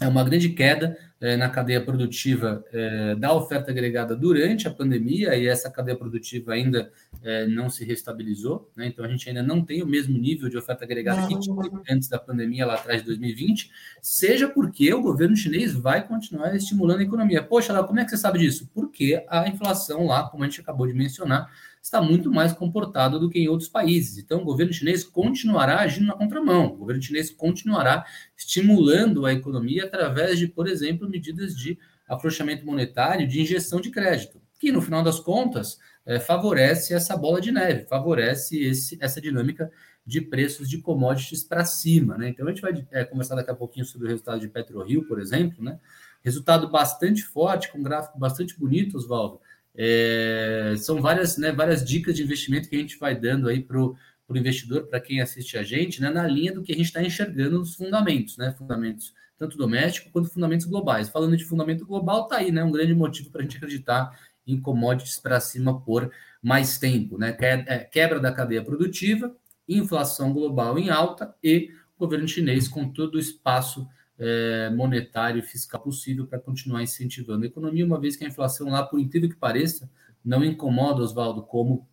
é, 0.00 0.08
uma 0.08 0.24
grande 0.24 0.50
queda 0.50 0.98
na 1.34 1.48
cadeia 1.48 1.80
produtiva 1.80 2.62
é, 2.70 3.14
da 3.14 3.32
oferta 3.32 3.70
agregada 3.70 4.14
durante 4.14 4.68
a 4.68 4.70
pandemia, 4.70 5.34
e 5.34 5.46
essa 5.46 5.70
cadeia 5.70 5.96
produtiva 5.96 6.52
ainda 6.52 6.92
é, 7.22 7.46
não 7.46 7.70
se 7.70 7.86
restabilizou, 7.86 8.70
né? 8.76 8.86
então 8.86 9.02
a 9.02 9.08
gente 9.08 9.26
ainda 9.26 9.42
não 9.42 9.64
tem 9.64 9.82
o 9.82 9.86
mesmo 9.86 10.18
nível 10.18 10.50
de 10.50 10.58
oferta 10.58 10.84
agregada 10.84 11.26
que 11.26 11.40
tinha 11.40 11.56
antes 11.90 12.08
da 12.08 12.18
pandemia, 12.18 12.66
lá 12.66 12.74
atrás 12.74 13.00
de 13.00 13.06
2020, 13.06 13.70
seja 14.02 14.46
porque 14.46 14.92
o 14.92 15.00
governo 15.00 15.34
chinês 15.34 15.72
vai 15.72 16.06
continuar 16.06 16.54
estimulando 16.54 17.00
a 17.00 17.04
economia. 17.04 17.42
Poxa, 17.42 17.72
lá, 17.72 17.82
como 17.82 17.98
é 17.98 18.04
que 18.04 18.10
você 18.10 18.18
sabe 18.18 18.38
disso? 18.38 18.70
Porque 18.74 19.24
a 19.28 19.48
inflação 19.48 20.06
lá, 20.06 20.28
como 20.28 20.44
a 20.44 20.46
gente 20.46 20.60
acabou 20.60 20.86
de 20.86 20.92
mencionar, 20.92 21.50
está 21.86 22.02
muito 22.02 22.32
mais 22.32 22.52
comportado 22.52 23.18
do 23.20 23.30
que 23.30 23.38
em 23.38 23.48
outros 23.48 23.68
países. 23.68 24.18
Então, 24.18 24.42
o 24.42 24.44
governo 24.44 24.72
chinês 24.72 25.04
continuará 25.04 25.78
agindo 25.78 26.06
na 26.06 26.14
contramão. 26.14 26.66
O 26.66 26.76
governo 26.78 27.00
chinês 27.00 27.30
continuará 27.30 28.04
estimulando 28.36 29.24
a 29.24 29.32
economia 29.32 29.84
através 29.84 30.36
de, 30.36 30.48
por 30.48 30.66
exemplo, 30.66 31.08
medidas 31.16 31.56
de 31.56 31.78
afrouxamento 32.08 32.64
monetário, 32.64 33.26
de 33.26 33.40
injeção 33.40 33.80
de 33.80 33.90
crédito, 33.90 34.40
que 34.60 34.70
no 34.70 34.80
final 34.80 35.02
das 35.02 35.18
contas 35.18 35.78
é, 36.04 36.20
favorece 36.20 36.94
essa 36.94 37.16
bola 37.16 37.40
de 37.40 37.50
neve, 37.50 37.86
favorece 37.86 38.62
esse, 38.62 38.96
essa 39.00 39.20
dinâmica 39.20 39.70
de 40.06 40.20
preços 40.20 40.68
de 40.68 40.78
commodities 40.78 41.42
para 41.42 41.64
cima. 41.64 42.16
Né? 42.16 42.28
Então, 42.28 42.46
a 42.46 42.50
gente 42.50 42.62
vai 42.62 42.86
é, 42.92 43.04
conversar 43.04 43.34
daqui 43.34 43.50
a 43.50 43.54
pouquinho 43.54 43.84
sobre 43.84 44.06
o 44.06 44.10
resultado 44.10 44.40
de 44.40 44.48
PetroRio, 44.48 45.06
por 45.08 45.20
exemplo, 45.20 45.64
né? 45.64 45.78
resultado 46.22 46.68
bastante 46.68 47.22
forte, 47.24 47.70
com 47.70 47.78
um 47.78 47.82
gráfico 47.82 48.18
bastante 48.18 48.58
bonito, 48.58 48.96
Oswaldo, 48.96 49.40
é, 49.76 50.74
são 50.78 51.00
várias, 51.00 51.36
né, 51.36 51.52
várias 51.52 51.84
dicas 51.84 52.16
de 52.16 52.22
investimento 52.22 52.68
que 52.68 52.76
a 52.76 52.78
gente 52.78 52.98
vai 52.98 53.14
dando 53.14 53.48
aí 53.48 53.62
para 53.62 53.78
o 53.78 53.96
investidor, 54.30 54.86
para 54.86 55.00
quem 55.00 55.20
assiste 55.20 55.58
a 55.58 55.62
gente, 55.62 56.00
né, 56.00 56.10
na 56.10 56.26
linha 56.26 56.52
do 56.52 56.62
que 56.62 56.72
a 56.72 56.74
gente 56.74 56.86
está 56.86 57.02
enxergando 57.02 57.58
nos 57.58 57.74
fundamentos, 57.74 58.38
né? 58.38 58.54
Fundamentos 58.56 59.14
tanto 59.38 59.56
doméstico 59.56 60.10
quanto 60.10 60.28
fundamentos 60.28 60.66
globais. 60.66 61.08
Falando 61.08 61.36
de 61.36 61.44
fundamento 61.44 61.84
global, 61.86 62.24
está 62.24 62.36
aí, 62.36 62.50
né? 62.50 62.64
Um 62.64 62.72
grande 62.72 62.94
motivo 62.94 63.30
para 63.30 63.40
a 63.40 63.44
gente 63.44 63.56
acreditar 63.56 64.18
em 64.46 64.60
commodities 64.60 65.18
para 65.18 65.40
cima 65.40 65.80
por 65.80 66.10
mais 66.42 66.78
tempo, 66.78 67.18
né? 67.18 67.36
É, 67.40 67.78
quebra 67.78 68.20
da 68.20 68.32
cadeia 68.32 68.64
produtiva, 68.64 69.34
inflação 69.68 70.32
global 70.32 70.78
em 70.78 70.90
alta 70.90 71.34
e 71.42 71.70
governo 71.98 72.28
chinês 72.28 72.68
com 72.68 72.88
todo 72.88 73.16
o 73.16 73.18
espaço 73.18 73.88
é, 74.18 74.70
monetário 74.70 75.38
e 75.38 75.42
fiscal 75.42 75.80
possível 75.80 76.26
para 76.26 76.38
continuar 76.38 76.82
incentivando 76.82 77.44
a 77.44 77.48
economia, 77.48 77.84
uma 77.84 78.00
vez 78.00 78.16
que 78.16 78.24
a 78.24 78.28
inflação 78.28 78.70
lá, 78.70 78.82
por 78.82 78.98
incrível 78.98 79.28
que 79.28 79.36
pareça, 79.36 79.90
não 80.24 80.44
incomoda, 80.44 81.02
Oswaldo, 81.02 81.42
como 81.42 81.88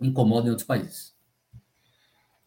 incomoda 0.00 0.46
em 0.46 0.50
outros 0.50 0.66
países. 0.66 1.14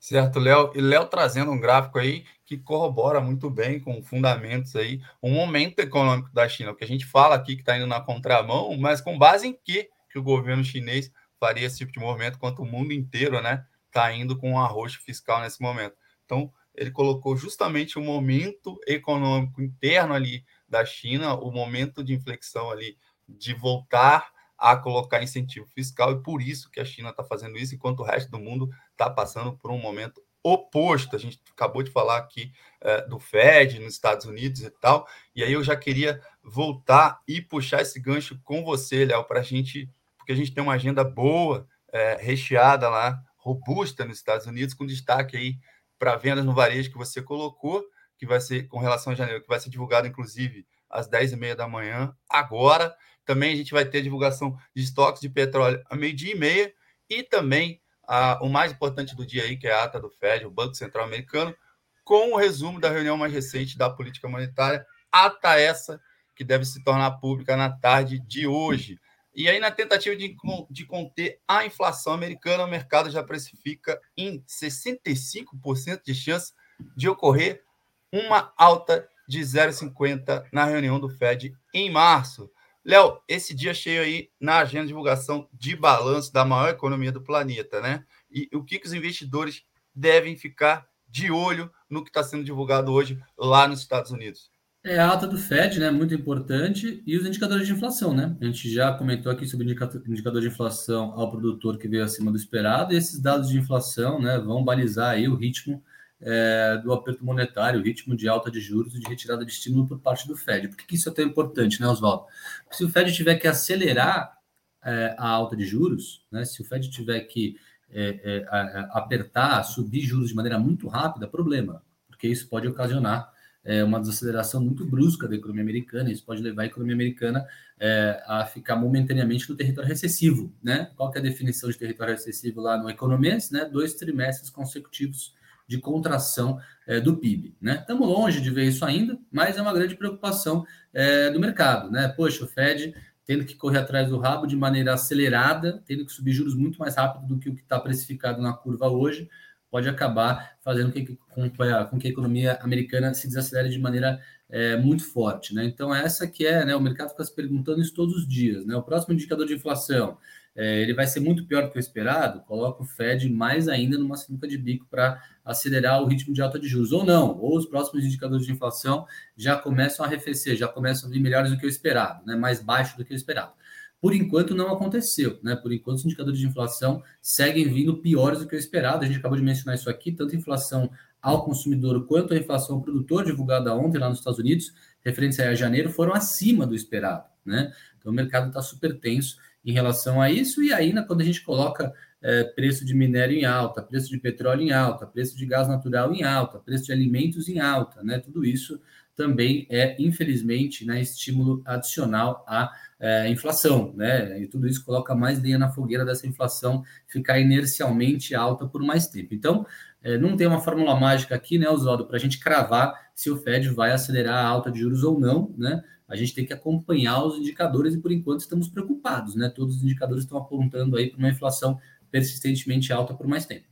Certo, 0.03 0.37
Léo. 0.37 0.69
E 0.75 0.81
Léo 0.81 1.05
trazendo 1.07 1.49
um 1.49 1.57
gráfico 1.57 1.97
aí 1.97 2.25
que 2.45 2.57
corrobora 2.57 3.21
muito 3.21 3.49
bem 3.49 3.79
com 3.79 4.03
fundamentos 4.03 4.75
aí, 4.75 5.01
o 5.21 5.29
momento 5.29 5.79
econômico 5.79 6.29
da 6.33 6.45
China, 6.49 6.71
o 6.71 6.75
que 6.75 6.83
a 6.83 6.87
gente 6.87 7.05
fala 7.05 7.35
aqui 7.35 7.55
que 7.55 7.61
está 7.61 7.77
indo 7.77 7.87
na 7.87 8.01
contramão, 8.01 8.77
mas 8.77 8.99
com 8.99 9.17
base 9.17 9.47
em 9.47 9.53
que, 9.53 9.89
que 10.11 10.19
o 10.19 10.23
governo 10.23 10.61
chinês 10.61 11.09
faria 11.39 11.65
esse 11.65 11.77
tipo 11.77 11.93
de 11.93 11.99
movimento, 12.01 12.37
quanto 12.37 12.61
o 12.61 12.65
mundo 12.65 12.91
inteiro, 12.91 13.41
né, 13.41 13.65
está 13.87 14.11
indo 14.11 14.37
com 14.37 14.51
um 14.51 14.59
arroxo 14.59 14.99
fiscal 14.99 15.39
nesse 15.39 15.61
momento. 15.61 15.95
Então, 16.25 16.51
ele 16.75 16.91
colocou 16.91 17.37
justamente 17.37 17.97
o 17.97 18.01
momento 18.01 18.77
econômico 18.85 19.61
interno 19.61 20.13
ali 20.13 20.43
da 20.67 20.83
China, 20.83 21.33
o 21.35 21.49
momento 21.49 22.03
de 22.03 22.13
inflexão 22.13 22.69
ali 22.69 22.97
de 23.25 23.53
voltar 23.53 24.33
a 24.57 24.75
colocar 24.75 25.23
incentivo 25.23 25.67
fiscal 25.67 26.11
e 26.11 26.21
por 26.23 26.41
isso 26.41 26.69
que 26.69 26.79
a 26.79 26.85
China 26.85 27.09
está 27.09 27.23
fazendo 27.23 27.57
isso, 27.57 27.73
enquanto 27.73 28.01
o 28.01 28.03
resto 28.03 28.29
do 28.29 28.39
mundo 28.39 28.69
está 28.93 29.09
passando 29.09 29.57
por 29.57 29.71
um 29.71 29.77
momento 29.77 30.21
oposto. 30.43 31.15
A 31.15 31.19
gente 31.19 31.39
acabou 31.51 31.83
de 31.83 31.91
falar 31.91 32.17
aqui 32.17 32.51
é, 32.81 33.01
do 33.07 33.19
Fed 33.19 33.79
nos 33.79 33.93
Estados 33.93 34.25
Unidos 34.25 34.61
e 34.61 34.69
tal, 34.69 35.07
e 35.35 35.43
aí 35.43 35.53
eu 35.53 35.63
já 35.63 35.75
queria 35.75 36.21
voltar 36.43 37.21
e 37.27 37.41
puxar 37.41 37.81
esse 37.81 37.99
gancho 37.99 38.39
com 38.43 38.63
você, 38.63 39.05
Léo, 39.05 39.23
para 39.23 39.39
a 39.39 39.43
gente, 39.43 39.89
porque 40.17 40.33
a 40.33 40.35
gente 40.35 40.53
tem 40.53 40.63
uma 40.63 40.73
agenda 40.73 41.03
boa, 41.03 41.67
é, 41.91 42.17
recheada 42.19 42.89
lá, 42.89 43.21
robusta 43.37 44.05
nos 44.05 44.17
Estados 44.17 44.45
Unidos, 44.45 44.73
com 44.73 44.85
destaque 44.85 45.37
aí 45.37 45.57
para 45.97 46.17
vendas 46.17 46.43
no 46.43 46.53
varejo 46.53 46.91
que 46.91 46.97
você 46.97 47.21
colocou, 47.21 47.85
que 48.17 48.25
vai 48.25 48.41
ser 48.41 48.67
com 48.67 48.79
relação 48.79 49.13
a 49.13 49.15
janeiro, 49.15 49.41
que 49.41 49.47
vai 49.47 49.59
ser 49.59 49.69
divulgado, 49.69 50.07
inclusive, 50.07 50.65
às 50.89 51.09
10h30 51.09 51.55
da 51.55 51.67
manhã, 51.67 52.15
agora. 52.29 52.95
Também 53.25 53.53
a 53.53 53.55
gente 53.55 53.71
vai 53.71 53.85
ter 53.85 54.01
divulgação 54.01 54.57
de 54.75 54.83
estoques 54.83 55.21
de 55.21 55.29
petróleo 55.29 55.81
a 55.89 55.95
meio-dia 55.95 56.33
e 56.33 56.37
meia, 56.37 56.73
e 57.09 57.23
também 57.23 57.81
a, 58.07 58.39
o 58.43 58.49
mais 58.49 58.71
importante 58.71 59.15
do 59.15 59.25
dia 59.25 59.43
aí, 59.43 59.57
que 59.57 59.67
é 59.67 59.73
a 59.73 59.83
ata 59.83 59.99
do 59.99 60.09
Fed, 60.09 60.45
o 60.45 60.51
Banco 60.51 60.75
Central 60.75 61.05
Americano, 61.05 61.55
com 62.03 62.33
o 62.33 62.37
resumo 62.37 62.79
da 62.79 62.89
reunião 62.89 63.17
mais 63.17 63.31
recente 63.31 63.77
da 63.77 63.89
política 63.89 64.27
monetária, 64.27 64.85
ata 65.11 65.57
essa 65.59 66.01
que 66.35 66.43
deve 66.43 66.65
se 66.65 66.83
tornar 66.83 67.11
pública 67.19 67.55
na 67.55 67.69
tarde 67.69 68.19
de 68.19 68.47
hoje. 68.47 68.99
E 69.35 69.47
aí, 69.49 69.59
na 69.59 69.71
tentativa 69.71 70.15
de, 70.15 70.35
de 70.69 70.85
conter 70.85 71.39
a 71.47 71.65
inflação 71.65 72.13
americana, 72.13 72.65
o 72.65 72.69
mercado 72.69 73.09
já 73.09 73.23
precifica 73.23 73.99
em 74.17 74.43
65% 74.43 76.01
de 76.05 76.13
chance 76.13 76.53
de 76.95 77.09
ocorrer 77.09 77.63
uma 78.11 78.53
alta 78.57 79.07
de 79.27 79.39
0,50 79.39 80.45
na 80.51 80.65
reunião 80.65 80.99
do 80.99 81.09
Fed 81.09 81.55
em 81.73 81.89
março. 81.89 82.51
Léo, 82.85 83.21
esse 83.29 83.53
dia 83.53 83.73
cheio 83.73 84.01
aí 84.01 84.29
na 84.39 84.57
agenda 84.57 84.83
de 84.83 84.89
divulgação 84.89 85.47
de 85.53 85.75
balanço 85.75 86.33
da 86.33 86.43
maior 86.43 86.69
economia 86.69 87.13
do 87.13 87.21
planeta, 87.21 87.79
né? 87.79 88.03
E 88.29 88.49
o 88.53 88.63
que, 88.63 88.77
que 88.77 88.85
os 88.85 88.93
investidores 88.93 89.63
devem 89.95 90.35
ficar 90.35 90.85
de 91.07 91.31
olho 91.31 91.71
no 91.89 92.03
que 92.03 92.09
está 92.09 92.23
sendo 92.23 92.43
divulgado 92.43 92.91
hoje 92.91 93.17
lá 93.37 93.67
nos 93.67 93.79
Estados 93.79 94.11
Unidos? 94.11 94.51
É 94.85 94.99
a 94.99 95.13
ata 95.13 95.25
do 95.25 95.37
Fed, 95.37 95.79
né? 95.79 95.89
Muito 95.91 96.13
importante. 96.13 97.01
E 97.07 97.15
os 97.15 97.25
indicadores 97.25 97.65
de 97.65 97.71
inflação, 97.71 98.13
né? 98.13 98.35
A 98.41 98.45
gente 98.45 98.69
já 98.69 98.91
comentou 98.91 99.31
aqui 99.31 99.47
sobre 99.47 99.65
o 99.65 100.11
indicador 100.11 100.41
de 100.41 100.47
inflação 100.47 101.13
ao 101.15 101.31
produtor 101.31 101.77
que 101.77 101.87
veio 101.87 102.03
acima 102.03 102.29
do 102.29 102.35
esperado. 102.35 102.93
E 102.93 102.97
esses 102.97 103.17
dados 103.17 103.47
de 103.47 103.57
inflação, 103.57 104.19
né, 104.19 104.37
vão 104.39 104.61
balizar 104.61 105.11
aí 105.11 105.29
o 105.29 105.35
ritmo 105.35 105.81
é, 106.25 106.77
do 106.77 106.93
aperto 106.93 107.23
monetário, 107.23 107.79
o 107.79 107.83
ritmo 107.83 108.15
de 108.15 108.27
alta 108.27 108.49
de 108.49 108.59
juros 108.59 108.95
e 108.95 108.99
de 108.99 109.07
retirada 109.07 109.45
de 109.45 109.51
estímulo 109.51 109.87
por 109.87 109.99
parte 109.99 110.27
do 110.27 110.35
Fed. 110.35 110.69
Por 110.69 110.77
que, 110.77 110.85
que 110.85 110.95
isso 110.95 111.09
é 111.09 111.11
tão 111.11 111.25
importante, 111.25 111.81
né, 111.81 111.87
Oswaldo? 111.87 112.25
Porque 112.63 112.77
se 112.77 112.85
o 112.85 112.89
Fed 112.89 113.13
tiver 113.13 113.35
que 113.35 113.47
acelerar 113.47 114.37
é, 114.83 115.15
a 115.17 115.27
alta 115.27 115.55
de 115.55 115.65
juros, 115.65 116.25
né? 116.31 116.45
Se 116.45 116.61
o 116.61 116.65
Fed 116.65 116.89
tiver 116.89 117.19
que 117.21 117.57
é, 117.89 118.19
é 118.23 118.45
apertar, 118.91 119.63
subir 119.63 120.01
juros 120.01 120.29
de 120.29 120.35
maneira 120.35 120.57
muito 120.57 120.87
rápida, 120.87 121.27
problema, 121.27 121.83
porque 122.07 122.27
isso 122.27 122.47
pode 122.47 122.67
ocasionar 122.67 123.31
é, 123.63 123.83
uma 123.83 123.99
desaceleração 123.99 124.61
muito 124.61 124.85
brusca 124.85 125.27
da 125.27 125.35
economia 125.35 125.63
americana. 125.63 126.11
Isso 126.11 126.25
pode 126.25 126.41
levar 126.41 126.63
a 126.63 126.65
economia 126.65 126.95
americana 126.95 127.47
é, 127.79 128.21
a 128.25 128.45
ficar 128.45 128.75
momentaneamente 128.75 129.49
no 129.49 129.55
território 129.55 129.87
recessivo. 129.87 130.53
Né? 130.61 130.91
Qual 130.95 131.11
é 131.13 131.19
a 131.19 131.21
definição 131.21 131.69
de 131.69 131.77
território 131.77 132.13
recessivo 132.13 132.59
lá 132.59 132.77
no 132.77 132.89
Economist? 132.89 133.53
Né? 133.53 133.65
Dois 133.65 133.93
trimestres 133.93 134.49
consecutivos 134.49 135.33
de 135.67 135.77
contração 135.77 136.59
é, 136.87 136.99
do 136.99 137.17
PIB. 137.17 137.55
Né? 137.61 137.77
Estamos 137.79 138.07
longe 138.07 138.41
de 138.41 138.49
ver 138.49 138.65
isso 138.65 138.83
ainda, 138.85 139.17
mas 139.31 139.57
é 139.57 139.61
uma 139.61 139.73
grande 139.73 139.95
preocupação 139.95 140.65
é, 140.93 141.29
do 141.29 141.39
mercado. 141.39 141.89
Né? 141.89 142.07
Poxa, 142.09 142.43
o 142.43 142.47
Fed 142.47 142.93
tendo 143.25 143.45
que 143.45 143.55
correr 143.55 143.79
atrás 143.79 144.09
do 144.09 144.19
rabo 144.19 144.45
de 144.45 144.55
maneira 144.55 144.93
acelerada, 144.93 145.81
tendo 145.85 146.05
que 146.05 146.11
subir 146.11 146.33
juros 146.33 146.55
muito 146.55 146.77
mais 146.77 146.95
rápido 146.95 147.25
do 147.25 147.39
que 147.39 147.49
o 147.49 147.55
que 147.55 147.61
está 147.61 147.79
precificado 147.79 148.41
na 148.41 148.53
curva 148.53 148.89
hoje, 148.89 149.29
pode 149.71 149.87
acabar 149.89 150.55
fazendo 150.61 150.91
com 150.91 151.05
que, 151.05 151.17
com, 151.29 151.49
com 151.89 151.99
que 151.99 152.07
a 152.07 152.11
economia 152.11 152.59
americana 152.61 153.13
se 153.13 153.27
desacelere 153.27 153.69
de 153.69 153.79
maneira 153.79 154.21
é, 154.49 154.77
muito 154.77 155.03
forte. 155.03 155.55
Né? 155.55 155.65
Então, 155.65 155.93
essa 155.93 156.27
que 156.27 156.45
é, 156.45 156.63
né, 156.63 156.75
o 156.75 156.81
mercado 156.81 157.09
fica 157.09 157.23
se 157.23 157.33
perguntando 157.33 157.81
isso 157.81 157.93
todos 157.93 158.15
os 158.15 158.27
dias. 158.27 158.65
Né? 158.65 158.75
O 158.75 158.83
próximo 158.83 159.13
indicador 159.13 159.47
de 159.47 159.55
inflação, 159.55 160.17
é, 160.55 160.81
ele 160.81 160.93
vai 160.93 161.07
ser 161.07 161.19
muito 161.19 161.45
pior 161.45 161.63
do 161.63 161.71
que 161.71 161.77
o 161.77 161.79
esperado, 161.79 162.41
coloca 162.41 162.83
o 162.83 162.85
Fed 162.85 163.29
mais 163.29 163.67
ainda 163.67 163.97
numa 163.97 164.15
sinuca 164.15 164.47
de 164.47 164.57
bico 164.57 164.85
para 164.89 165.21
acelerar 165.43 166.01
o 166.01 166.05
ritmo 166.05 166.33
de 166.33 166.41
alta 166.41 166.59
de 166.59 166.67
juros, 166.67 166.91
ou 166.91 167.03
não, 167.03 167.37
ou 167.39 167.57
os 167.57 167.65
próximos 167.65 168.05
indicadores 168.05 168.45
de 168.45 168.51
inflação 168.51 169.05
já 169.35 169.57
começam 169.57 170.05
a 170.05 170.07
arrefecer, 170.07 170.55
já 170.55 170.67
começam 170.67 171.09
a 171.09 171.11
vir 171.11 171.19
melhores 171.19 171.51
do 171.51 171.57
que 171.57 171.65
o 171.65 171.69
esperado, 171.69 172.25
né? 172.25 172.35
mais 172.35 172.61
baixo 172.61 172.95
do 172.97 173.03
que 173.03 173.13
o 173.13 173.15
esperado. 173.15 173.51
Por 173.99 174.13
enquanto 174.13 174.53
não 174.53 174.69
aconteceu, 174.69 175.39
né? 175.41 175.55
Por 175.55 175.71
enquanto 175.71 175.99
os 175.99 176.05
indicadores 176.05 176.37
de 176.37 176.45
inflação 176.45 177.01
seguem 177.21 177.69
vindo 177.69 178.01
piores 178.01 178.39
do 178.39 178.45
que 178.45 178.53
o 178.53 178.59
esperado. 178.59 179.05
A 179.05 179.07
gente 179.07 179.19
acabou 179.19 179.37
de 179.37 179.43
mencionar 179.45 179.75
isso 179.75 179.89
aqui, 179.89 180.11
tanto 180.11 180.35
inflação 180.35 180.91
ao 181.21 181.45
consumidor 181.45 182.05
quanto 182.05 182.33
a 182.33 182.37
inflação 182.37 182.75
ao 182.75 182.81
produtor 182.81 183.23
divulgada 183.23 183.73
ontem 183.73 183.97
lá 183.97 184.09
nos 184.09 184.17
Estados 184.17 184.39
Unidos, 184.39 184.73
referente 184.99 185.41
a 185.41 185.55
janeiro, 185.55 185.89
foram 185.89 186.13
acima 186.13 186.67
do 186.67 186.75
esperado, 186.75 187.23
né? 187.45 187.71
Então 187.97 188.11
o 188.11 188.15
mercado 188.15 188.49
está 188.49 188.61
super 188.61 188.99
tenso 188.99 189.37
em 189.65 189.71
relação 189.71 190.21
a 190.21 190.29
isso, 190.29 190.61
e 190.61 190.93
né, 190.93 191.03
quando 191.07 191.21
a 191.21 191.25
gente 191.25 191.41
coloca 191.41 191.93
é, 192.21 192.43
preço 192.43 192.85
de 192.85 192.93
minério 192.93 193.35
em 193.35 193.45
alta, 193.45 193.81
preço 193.81 194.09
de 194.09 194.17
petróleo 194.17 194.61
em 194.61 194.71
alta, 194.71 195.05
preço 195.05 195.37
de 195.37 195.45
gás 195.45 195.67
natural 195.67 196.13
em 196.13 196.23
alta, 196.23 196.57
preço 196.57 196.85
de 196.85 196.93
alimentos 196.93 197.49
em 197.49 197.59
alta, 197.59 198.01
né? 198.01 198.17
Tudo 198.19 198.45
isso 198.45 198.79
também 199.15 199.67
é, 199.69 199.95
infelizmente, 199.99 200.85
né, 200.85 200.99
estímulo 200.99 201.61
adicional 201.65 202.43
à 202.47 202.71
é, 202.99 203.29
inflação, 203.29 203.93
né? 203.95 204.41
E 204.41 204.47
tudo 204.47 204.67
isso 204.67 204.83
coloca 204.85 205.13
mais 205.13 205.41
lenha 205.41 205.59
na 205.59 205.69
fogueira 205.69 206.05
dessa 206.05 206.25
inflação 206.25 206.83
ficar 207.07 207.39
inercialmente 207.39 208.33
alta 208.33 208.65
por 208.65 208.81
mais 208.81 209.07
tempo. 209.07 209.33
Então, 209.33 209.65
é, 210.01 210.17
não 210.17 210.35
tem 210.35 210.47
uma 210.47 210.61
fórmula 210.61 210.99
mágica 210.99 211.35
aqui, 211.35 211.57
né, 211.59 211.69
Oswaldo, 211.69 212.07
para 212.07 212.15
a 212.15 212.19
gente 212.19 212.39
cravar 212.39 213.11
se 213.13 213.29
o 213.29 213.37
Fed 213.37 213.69
vai 213.69 213.91
acelerar 213.91 214.45
a 214.45 214.47
alta 214.47 214.71
de 214.71 214.79
juros 214.79 215.03
ou 215.03 215.19
não, 215.19 215.53
né? 215.57 215.83
A 216.13 216.15
gente 216.15 216.35
tem 216.35 216.45
que 216.45 216.53
acompanhar 216.53 217.23
os 217.23 217.39
indicadores 217.39 217.95
e, 217.95 217.97
por 217.97 218.11
enquanto, 218.11 218.41
estamos 218.41 218.69
preocupados, 218.69 219.33
né? 219.33 219.49
Todos 219.49 219.77
os 219.77 219.83
indicadores 219.83 220.25
estão 220.25 220.37
apontando 220.37 220.95
aí 220.95 221.09
para 221.09 221.17
uma 221.17 221.29
inflação 221.29 221.79
persistentemente 222.11 222.93
alta 222.93 223.15
por 223.15 223.25
mais 223.25 223.47
tempo. 223.47 223.65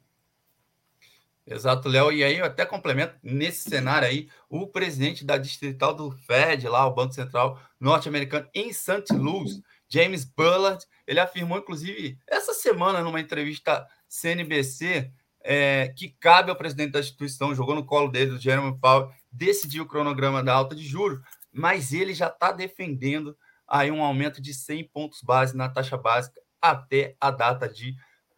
Exato, 1.46 1.88
Léo. 1.88 2.12
E 2.12 2.24
aí 2.24 2.40
eu 2.40 2.46
até 2.46 2.66
complemento 2.66 3.14
nesse 3.22 3.70
cenário 3.70 4.08
aí, 4.08 4.28
o 4.50 4.66
presidente 4.66 5.24
da 5.24 5.38
distrital 5.38 5.94
do 5.94 6.10
Fed, 6.10 6.68
lá, 6.68 6.84
o 6.88 6.96
Banco 6.96 7.14
Central 7.14 7.62
norte-americano, 7.80 8.48
em 8.56 8.74
St. 8.74 9.14
Louis, 9.14 9.62
James 9.88 10.26
Bullard, 10.26 10.84
ele 11.06 11.20
afirmou, 11.20 11.60
inclusive, 11.60 12.18
essa 12.26 12.56
semana, 12.56 13.02
numa 13.02 13.22
entrevista 13.22 13.86
CNBC, 14.10 15.12
é, 15.44 15.90
que 15.96 16.10
cabe 16.20 16.50
ao 16.50 16.56
presidente 16.56 16.94
da 16.94 17.00
instituição, 17.00 17.54
jogou 17.54 17.76
no 17.76 17.86
colo 17.86 18.08
dele, 18.08 18.32
do 18.32 18.40
Jeremy 18.40 18.76
Powell, 18.80 19.12
decidir 19.32 19.80
o 19.80 19.86
cronograma 19.86 20.44
da 20.44 20.54
alta 20.54 20.76
de 20.76 20.84
juros, 20.84 21.20
mas 21.52 21.94
ele 21.94 22.14
já 22.14 22.28
está 22.28 22.52
defendendo 22.52 23.38
aí 23.68 23.92
um 23.92 24.04
aumento 24.04 24.42
de 24.42 24.54
100 24.54 24.90
pontos 24.90 25.22
base 25.22 25.56
na 25.56 25.70
taxa 25.70 25.98
básica 25.98 26.42
até 26.62 27.16
a 27.20 27.32
data 27.32 27.68
de 27.68 27.96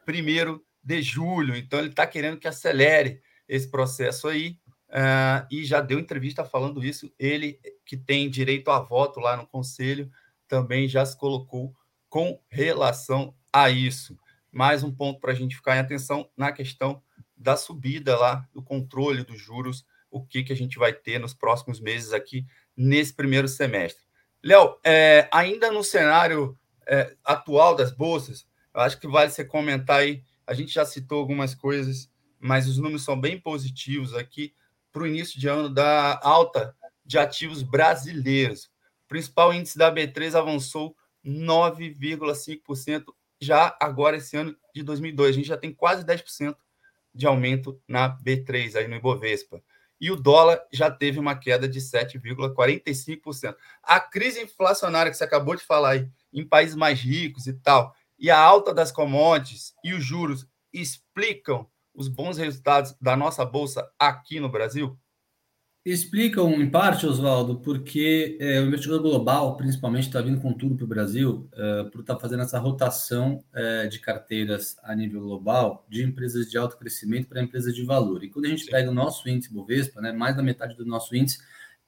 1 0.08 0.60
de 0.84 1.02
julho. 1.02 1.56
Então, 1.56 1.80
ele 1.80 1.90
está 1.90 2.06
querendo 2.06 2.38
que 2.38 2.48
acelere 2.48 3.22
esse 3.48 3.70
processo 3.70 4.28
aí. 4.28 4.58
Uh, 4.90 5.48
e 5.50 5.66
já 5.66 5.82
deu 5.82 5.98
entrevista 5.98 6.46
falando 6.46 6.84
isso. 6.84 7.12
Ele, 7.18 7.60
que 7.86 7.98
tem 7.98 8.30
direito 8.30 8.70
a 8.70 8.80
voto 8.80 9.20
lá 9.20 9.36
no 9.36 9.48
conselho, 9.48 10.12
também 10.48 10.88
já 10.88 11.06
se 11.06 11.18
colocou 11.18 11.74
com 12.10 12.40
relação 12.50 13.36
a 13.52 13.70
isso. 13.70 14.18
Mais 14.52 14.84
um 14.84 14.94
ponto 14.94 15.20
para 15.20 15.32
a 15.32 15.36
gente 15.36 15.56
ficar 15.56 15.76
em 15.76 15.80
atenção 15.80 16.30
na 16.38 16.52
questão 16.52 17.02
da 17.36 17.58
subida 17.58 18.16
lá, 18.18 18.48
do 18.54 18.62
controle 18.62 19.24
dos 19.24 19.42
juros, 19.42 19.84
o 20.12 20.24
que, 20.24 20.44
que 20.44 20.54
a 20.54 20.56
gente 20.56 20.78
vai 20.78 20.94
ter 20.94 21.20
nos 21.20 21.34
próximos 21.34 21.80
meses 21.80 22.14
aqui 22.14 22.46
nesse 22.76 23.14
primeiro 23.14 23.48
semestre. 23.48 24.04
Léo, 24.44 24.78
é, 24.84 25.28
ainda 25.32 25.72
no 25.72 25.84
cenário 25.84 26.58
é, 26.88 27.16
atual 27.24 27.76
das 27.76 27.92
bolsas, 27.92 28.46
eu 28.74 28.82
acho 28.82 29.00
que 29.00 29.08
vale 29.08 29.32
você 29.32 29.46
comentar 29.46 30.00
aí 30.00 30.24
a 30.46 30.54
gente 30.54 30.74
já 30.74 30.86
citou 30.86 31.20
algumas 31.20 31.56
coisas, 31.56 32.10
mas 32.40 32.68
os 32.68 32.78
números 32.78 33.04
são 33.04 33.20
bem 33.20 33.40
positivos 33.40 34.14
aqui 34.14 34.54
para 34.92 35.04
o 35.04 35.08
início 35.08 35.40
de 35.40 35.48
ano 35.48 35.70
da 35.70 36.20
alta 36.22 36.76
de 37.06 37.18
ativos 37.18 37.64
brasileiros. 37.64 38.66
O 39.06 39.08
principal 39.08 39.54
índice 39.54 39.78
da 39.78 39.94
B3 39.94 40.36
avançou 40.36 40.96
9,5% 41.26 43.06
já 43.40 43.76
agora 43.80 44.18
esse 44.18 44.36
ano 44.36 44.56
de 44.74 44.84
2002. 44.84 45.30
A 45.30 45.34
gente 45.34 45.48
já 45.48 45.58
tem 45.58 45.74
quase 45.74 46.06
10% 46.06 46.56
de 47.14 47.26
aumento 47.26 47.82
na 47.88 48.18
B3 48.18 48.76
aí 48.76 48.88
no 48.88 48.96
Ibovespa. 48.96 49.64
E 50.04 50.12
o 50.12 50.18
dólar 50.18 50.62
já 50.70 50.92
teve 50.92 51.18
uma 51.18 51.34
queda 51.34 51.66
de 51.66 51.80
7,45%. 51.80 53.56
A 53.82 54.02
crise 54.02 54.42
inflacionária 54.42 55.10
que 55.10 55.18
você 55.18 55.24
acabou 55.24 55.56
de 55.56 55.64
falar 55.64 55.92
aí, 55.92 56.10
em 56.34 56.46
países 56.46 56.76
mais 56.76 57.00
ricos 57.00 57.48
e 57.48 57.54
tal, 57.54 57.96
e 58.20 58.30
a 58.30 58.38
alta 58.38 58.74
das 58.74 58.92
commodities 58.92 59.74
e 59.82 59.94
os 59.94 60.04
juros 60.04 60.46
explicam 60.74 61.66
os 61.94 62.10
bons 62.10 62.38
resultados 62.38 62.94
da 63.00 63.16
nossa 63.16 63.46
bolsa 63.46 63.90
aqui 63.98 64.42
no 64.42 64.50
Brasil? 64.50 65.00
Explicam 65.86 66.50
em 66.62 66.70
parte, 66.70 67.06
Oswaldo, 67.06 67.60
porque 67.60 68.38
é, 68.40 68.62
o 68.62 68.68
investidor 68.68 69.02
global, 69.02 69.58
principalmente, 69.58 70.08
está 70.08 70.22
vindo 70.22 70.40
com 70.40 70.54
tudo 70.54 70.78
para 70.78 70.86
o 70.86 70.88
Brasil, 70.88 71.50
é, 71.52 71.84
por 71.84 72.00
estar 72.00 72.16
tá 72.16 72.20
fazendo 72.22 72.42
essa 72.42 72.58
rotação 72.58 73.44
é, 73.54 73.88
de 73.88 74.00
carteiras 74.00 74.78
a 74.82 74.96
nível 74.96 75.20
global 75.20 75.86
de 75.90 76.02
empresas 76.02 76.50
de 76.50 76.58
alto 76.58 76.78
crescimento 76.78 77.28
para 77.28 77.42
empresas 77.42 77.76
de 77.76 77.84
valor. 77.84 78.24
E 78.24 78.30
quando 78.30 78.46
a 78.46 78.48
gente 78.48 78.64
Sim. 78.64 78.72
pega 78.72 78.90
o 78.90 78.94
nosso 78.94 79.28
índice 79.28 79.54
Bovespa, 79.54 80.00
né, 80.00 80.14
mais 80.14 80.38
da 80.38 80.42
metade 80.42 80.74
do 80.74 80.86
nosso 80.86 81.14
índice 81.14 81.40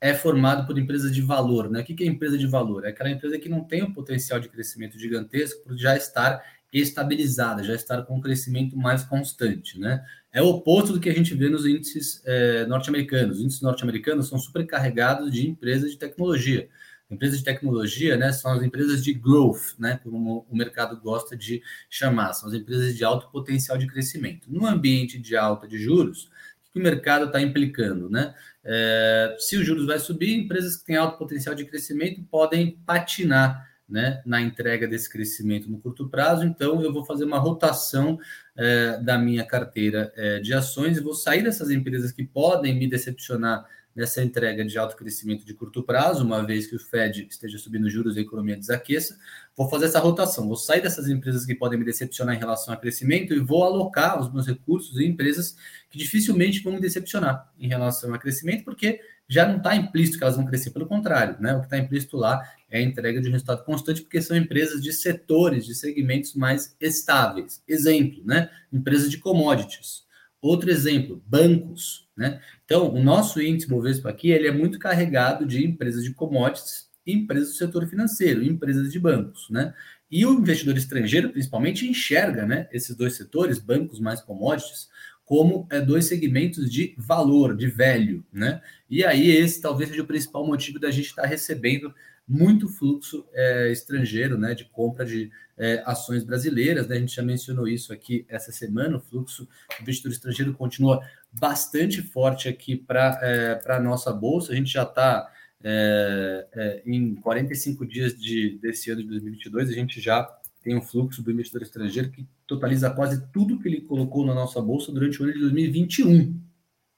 é 0.02 0.14
formado 0.14 0.68
por 0.68 0.78
empresas 0.78 1.16
de 1.16 1.22
valor. 1.22 1.70
Né? 1.70 1.80
O 1.80 1.84
que 1.86 2.04
é 2.04 2.08
empresa 2.08 2.38
de 2.38 2.48
valor? 2.48 2.86
É 2.86 2.90
aquela 2.90 3.10
empresa 3.10 3.40
que 3.40 3.48
não 3.48 3.64
tem 3.64 3.82
um 3.82 3.94
potencial 3.94 4.42
de 4.42 4.50
crescimento 4.50 5.00
gigantesco 5.00 5.64
por 5.64 5.78
já 5.78 5.96
estar 5.96 6.44
estabilizada, 6.74 7.64
já 7.64 7.74
estar 7.74 8.04
com 8.04 8.18
um 8.18 8.22
crescimento 8.22 8.76
mais 8.76 9.04
constante. 9.06 9.80
Né? 9.80 10.04
É 10.36 10.42
o 10.42 10.48
oposto 10.48 10.92
do 10.92 11.00
que 11.00 11.10
a 11.10 11.14
gente 11.14 11.34
vê 11.34 11.48
nos 11.48 11.66
índices 11.66 12.22
é, 12.26 12.66
norte-americanos. 12.66 13.38
Os 13.38 13.44
índices 13.44 13.62
norte-americanos 13.62 14.28
são 14.28 14.38
supercarregados 14.38 15.32
de 15.32 15.48
empresas 15.48 15.90
de 15.92 15.98
tecnologia. 15.98 16.68
Empresas 17.10 17.38
de 17.38 17.46
tecnologia 17.46 18.18
né, 18.18 18.34
são 18.34 18.52
as 18.52 18.62
empresas 18.62 19.02
de 19.02 19.14
growth, 19.14 19.80
né, 19.80 19.98
como 20.04 20.46
o 20.50 20.58
mercado 20.58 21.00
gosta 21.00 21.38
de 21.38 21.64
chamar, 21.90 22.34
são 22.34 22.50
as 22.50 22.54
empresas 22.54 22.98
de 22.98 23.06
alto 23.06 23.32
potencial 23.32 23.78
de 23.78 23.88
crescimento. 23.88 24.52
No 24.52 24.66
ambiente 24.66 25.18
de 25.18 25.38
alta 25.38 25.70
de 25.70 25.78
juros, 25.78 26.30
que 26.74 26.82
o 26.82 26.84
mercado 26.84 27.28
está 27.28 27.42
implicando, 27.42 28.10
né? 28.10 28.36
É, 28.62 29.38
se 29.40 29.56
os 29.56 29.66
juros 29.66 29.86
vai 29.86 30.00
subir, 30.00 30.36
empresas 30.36 30.76
que 30.76 30.84
têm 30.84 30.98
alto 30.98 31.18
potencial 31.18 31.56
de 31.56 31.64
crescimento 31.64 32.22
podem 32.24 32.78
patinar 32.86 33.66
né, 33.88 34.22
na 34.26 34.42
entrega 34.42 34.88
desse 34.88 35.10
crescimento 35.10 35.70
no 35.70 35.80
curto 35.80 36.10
prazo. 36.10 36.44
Então, 36.44 36.82
eu 36.82 36.92
vou 36.92 37.06
fazer 37.06 37.24
uma 37.24 37.38
rotação 37.38 38.20
é, 38.56 38.98
da 38.98 39.18
minha 39.18 39.46
carteira 39.46 40.12
é, 40.16 40.40
de 40.40 40.54
ações 40.54 40.98
e 40.98 41.02
vou 41.02 41.14
sair 41.14 41.44
dessas 41.44 41.70
empresas 41.70 42.12
que 42.12 42.26
podem 42.26 42.76
me 42.76 42.88
decepcionar 42.88 43.66
nessa 43.96 44.22
entrega 44.22 44.66
de 44.66 44.78
alto 44.78 44.98
crescimento 44.98 45.46
de 45.46 45.54
curto 45.54 45.82
prazo, 45.82 46.26
uma 46.26 46.46
vez 46.46 46.68
que 46.68 46.76
o 46.76 46.80
Fed 46.80 47.28
esteja 47.30 47.58
subindo 47.58 47.90
juros 47.90 48.18
e 48.18 48.20
a 48.20 48.22
economia 48.24 48.58
desaqueça, 48.58 49.18
vou 49.56 49.70
fazer 49.70 49.86
essa 49.86 50.00
rotação, 50.00 50.48
vou 50.48 50.58
sair 50.58 50.82
dessas 50.82 51.08
empresas 51.08 51.46
que 51.46 51.56
podem 51.56 51.80
me 51.80 51.86
decepcionar 51.86 52.36
em 52.36 52.40
relação 52.40 52.74
a 52.74 52.78
crescimento 52.78 53.34
e 53.34 53.40
vou 53.40 53.64
alocar 53.64 54.20
os 54.20 54.32
meus 54.34 54.46
recursos 54.46 55.00
em 55.00 55.08
empresas 55.08 55.56
que 55.90 55.98
dificilmente 55.98 56.62
vão 56.62 56.74
me 56.74 56.82
decepcionar 56.82 57.50
em 57.58 57.70
relação 57.70 58.14
a 58.14 58.20
crescimento, 58.20 58.66
porque 58.66 59.00
já 59.28 59.48
não 59.48 59.58
está 59.58 59.76
implícito 59.76 60.18
que 60.18 60.24
elas 60.24 60.36
vão 60.36 60.46
crescer, 60.46 60.72
pelo 60.72 60.86
contrário, 60.86 61.38
né? 61.40 61.54
O 61.54 61.60
que 61.60 61.66
está 61.66 61.78
implícito 61.78 62.18
lá 62.18 62.42
é 62.70 62.80
a 62.80 62.82
entrega 62.82 63.20
de 63.22 63.28
um 63.28 63.32
resultado 63.32 63.64
constante, 63.64 64.02
porque 64.02 64.22
são 64.22 64.38
empresas 64.38 64.82
de 64.82 64.94
setores, 64.94 65.66
de 65.66 65.74
segmentos 65.74 66.36
mais 66.36 66.76
estáveis. 66.80 67.64
Exemplo, 67.68 68.24
né? 68.26 68.50
Empresas 68.72 69.10
de 69.10 69.18
commodities. 69.18 70.06
Outro 70.42 70.70
exemplo, 70.70 71.24
bancos, 71.26 72.08
né? 72.16 72.40
Então, 72.66 72.94
o 72.94 73.04
nosso 73.04 73.42
índice 73.42 73.68
Bovespa 73.68 74.10
aqui, 74.10 74.30
ele 74.30 74.48
é 74.48 74.52
muito 74.52 74.78
carregado 74.78 75.46
de 75.46 75.66
empresas 75.66 76.04
de 76.04 76.14
commodities 76.14 76.88
e 77.06 77.14
empresas 77.14 77.50
do 77.50 77.56
setor 77.56 77.88
financeiro, 77.88 78.44
empresas 78.44 78.92
de 78.92 79.00
bancos, 79.00 79.50
né? 79.50 79.74
E 80.10 80.26
o 80.26 80.34
investidor 80.34 80.78
estrangeiro, 80.78 81.30
principalmente, 81.32 81.88
enxerga, 81.88 82.46
né, 82.46 82.70
esses 82.72 82.96
dois 82.96 83.16
setores, 83.16 83.58
bancos 83.58 84.00
mais 84.00 84.22
commodities, 84.22 84.88
como 85.26 85.68
é, 85.72 85.82
dois 85.82 86.06
segmentos 86.06 86.72
de 86.72 86.94
valor, 86.98 87.56
de 87.56 87.68
velho, 87.68 88.24
né? 88.32 88.62
E 88.90 89.04
aí 89.04 89.32
esse 89.32 89.60
talvez 89.60 89.90
seja 89.90 90.04
o 90.04 90.08
principal 90.08 90.46
motivo 90.46 90.80
da 90.80 90.92
gente 90.92 91.08
estar 91.08 91.26
recebendo 91.26 91.94
muito 92.28 92.68
fluxo 92.68 93.26
é, 93.34 93.72
estrangeiro, 93.72 94.38
né, 94.38 94.56
de 94.56 94.66
compra 94.66 95.06
de 95.06 95.32
é, 95.58 95.84
ações 95.86 96.24
brasileiras. 96.24 96.88
Né? 96.88 96.98
A 96.98 97.00
gente 97.00 97.16
já 97.16 97.22
mencionou 97.22 97.68
isso 97.68 97.94
aqui 97.94 98.26
essa 98.28 98.52
semana. 98.52 98.98
O 98.98 99.00
fluxo 99.00 99.46
do 99.46 99.84
investidor 99.84 100.12
estrangeiro 100.12 100.54
continua 100.54 101.02
bastante 101.32 102.02
forte 102.02 102.48
aqui 102.50 102.76
para 102.76 103.20
é, 103.22 103.62
a 103.72 103.80
nossa 103.80 104.12
bolsa. 104.12 104.54
A 104.54 104.56
gente 104.56 104.72
já 104.72 104.84
está 104.84 105.32
é, 105.64 106.48
é, 106.54 106.84
em 106.86 107.16
45 107.16 107.86
dias 107.86 108.16
de, 108.16 108.58
desse 108.62 108.92
ano 108.92 109.02
de 109.02 109.08
2022, 109.08 109.70
a 109.70 109.74
gente 109.74 110.00
já 110.00 110.28
tem 110.66 110.76
um 110.76 110.82
fluxo 110.82 111.22
do 111.22 111.32
investidor 111.32 111.62
estrangeiro 111.62 112.10
que 112.10 112.28
totaliza 112.48 112.90
quase 112.90 113.28
tudo 113.32 113.60
que 113.60 113.68
ele 113.68 113.82
colocou 113.82 114.26
na 114.26 114.34
nossa 114.34 114.60
bolsa 114.60 114.92
durante 114.92 115.22
o 115.22 115.24
ano 115.24 115.34
de 115.34 115.40
2021, 115.40 116.42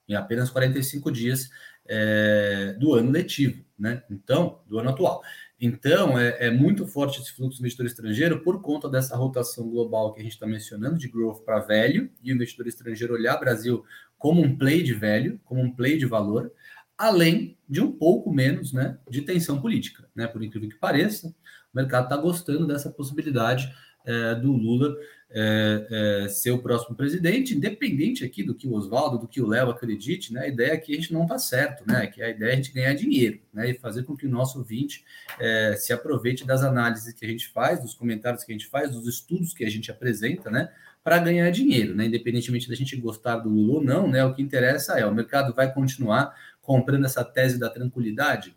em 0.08 0.16
apenas 0.16 0.50
45 0.50 1.12
dias 1.12 1.50
é, 1.86 2.78
do 2.80 2.94
ano 2.94 3.12
letivo, 3.12 3.62
né? 3.78 4.02
Então, 4.10 4.62
do 4.68 4.80
ano 4.80 4.90
atual. 4.90 5.22
Então, 5.60 6.18
é, 6.18 6.48
é, 6.48 6.50
muito 6.50 6.88
forte 6.88 7.20
esse 7.20 7.34
fluxo 7.34 7.58
de 7.58 7.64
investidor 7.64 7.88
estrangeiro 7.88 8.40
por 8.42 8.62
conta 8.62 8.88
dessa 8.88 9.18
rotação 9.18 9.70
global 9.70 10.14
que 10.14 10.22
a 10.22 10.24
gente 10.24 10.32
está 10.32 10.48
mencionando, 10.48 10.98
de 10.98 11.10
growth 11.10 11.44
para 11.44 11.60
velho, 11.60 12.10
e 12.24 12.32
o 12.32 12.36
investidor 12.36 12.68
estrangeiro 12.68 13.16
olhar 13.16 13.38
Brasil 13.38 13.84
como 14.18 14.42
um 14.42 14.58
play 14.58 14.82
de 14.82 14.94
velho, 14.94 15.42
como 15.44 15.62
um 15.62 15.76
play 15.76 15.98
de 15.98 16.06
valor, 16.06 16.54
além 16.98 17.58
de 17.68 17.82
um 17.82 17.92
pouco 17.92 18.32
menos 18.32 18.72
né, 18.72 18.98
de 19.10 19.24
tensão 19.24 19.60
política. 19.60 20.08
Né? 20.16 20.26
Por 20.26 20.42
incrível 20.42 20.70
que 20.70 20.78
pareça, 20.78 21.36
mercado 21.78 22.04
está 22.06 22.18
gostando 22.18 22.68
dessa 22.68 22.90
possibilidade 22.90 23.74
é, 24.06 24.36
do 24.36 24.52
Lula 24.52 24.96
é, 25.30 26.24
é, 26.26 26.30
ser 26.30 26.52
o 26.52 26.60
próximo 26.60 26.96
presidente, 26.96 27.54
independente 27.54 28.24
aqui 28.24 28.44
do 28.44 28.56
que 28.56 28.66
o 28.66 28.74
Oswaldo, 28.74 29.18
do 29.18 29.28
que 29.28 29.42
o 29.42 29.48
Léo 29.48 29.70
acredite, 29.70 30.34
né? 30.34 30.44
A 30.44 30.48
ideia 30.48 30.72
é 30.72 30.78
que 30.78 30.94
a 30.94 30.96
gente 30.96 31.12
não 31.14 31.24
está 31.24 31.38
certo, 31.38 31.84
né? 31.86 32.08
Que 32.08 32.22
a 32.24 32.30
ideia 32.30 32.52
é 32.52 32.54
a 32.54 32.56
gente 32.56 32.72
ganhar 32.72 32.94
dinheiro, 32.94 33.42
né? 33.54 33.70
E 33.70 33.74
fazer 33.74 34.04
com 34.04 34.16
que 34.16 34.26
o 34.26 34.30
nosso 34.30 34.60
ouvinte 34.60 35.04
é, 35.40 35.76
se 35.76 35.92
aproveite 35.92 36.46
das 36.46 36.64
análises 36.64 37.14
que 37.14 37.26
a 37.26 37.28
gente 37.28 37.50
faz, 37.50 37.82
dos 37.82 37.94
comentários 37.94 38.46
que 38.46 38.52
a 38.52 38.56
gente 38.56 38.68
faz, 38.68 38.92
dos 38.92 39.06
estudos 39.06 39.54
que 39.54 39.66
a 39.66 39.70
gente 39.70 39.92
apresenta, 39.92 40.50
né? 40.50 40.72
Para 41.04 41.20
ganhar 41.20 41.50
dinheiro, 41.52 41.94
né? 41.94 42.06
Independentemente 42.06 42.70
da 42.70 42.76
gente 42.76 42.96
gostar 42.96 43.38
do 43.38 43.50
Lula 43.50 43.80
ou 43.80 43.84
não, 43.84 44.08
né? 44.08 44.24
O 44.24 44.34
que 44.34 44.42
interessa 44.42 44.98
é 44.98 45.06
o 45.06 45.14
mercado 45.14 45.54
vai 45.54 45.74
continuar 45.74 46.34
comprando 46.62 47.06
essa 47.06 47.24
tese 47.24 47.60
da 47.60 47.70
tranquilidade, 47.70 48.56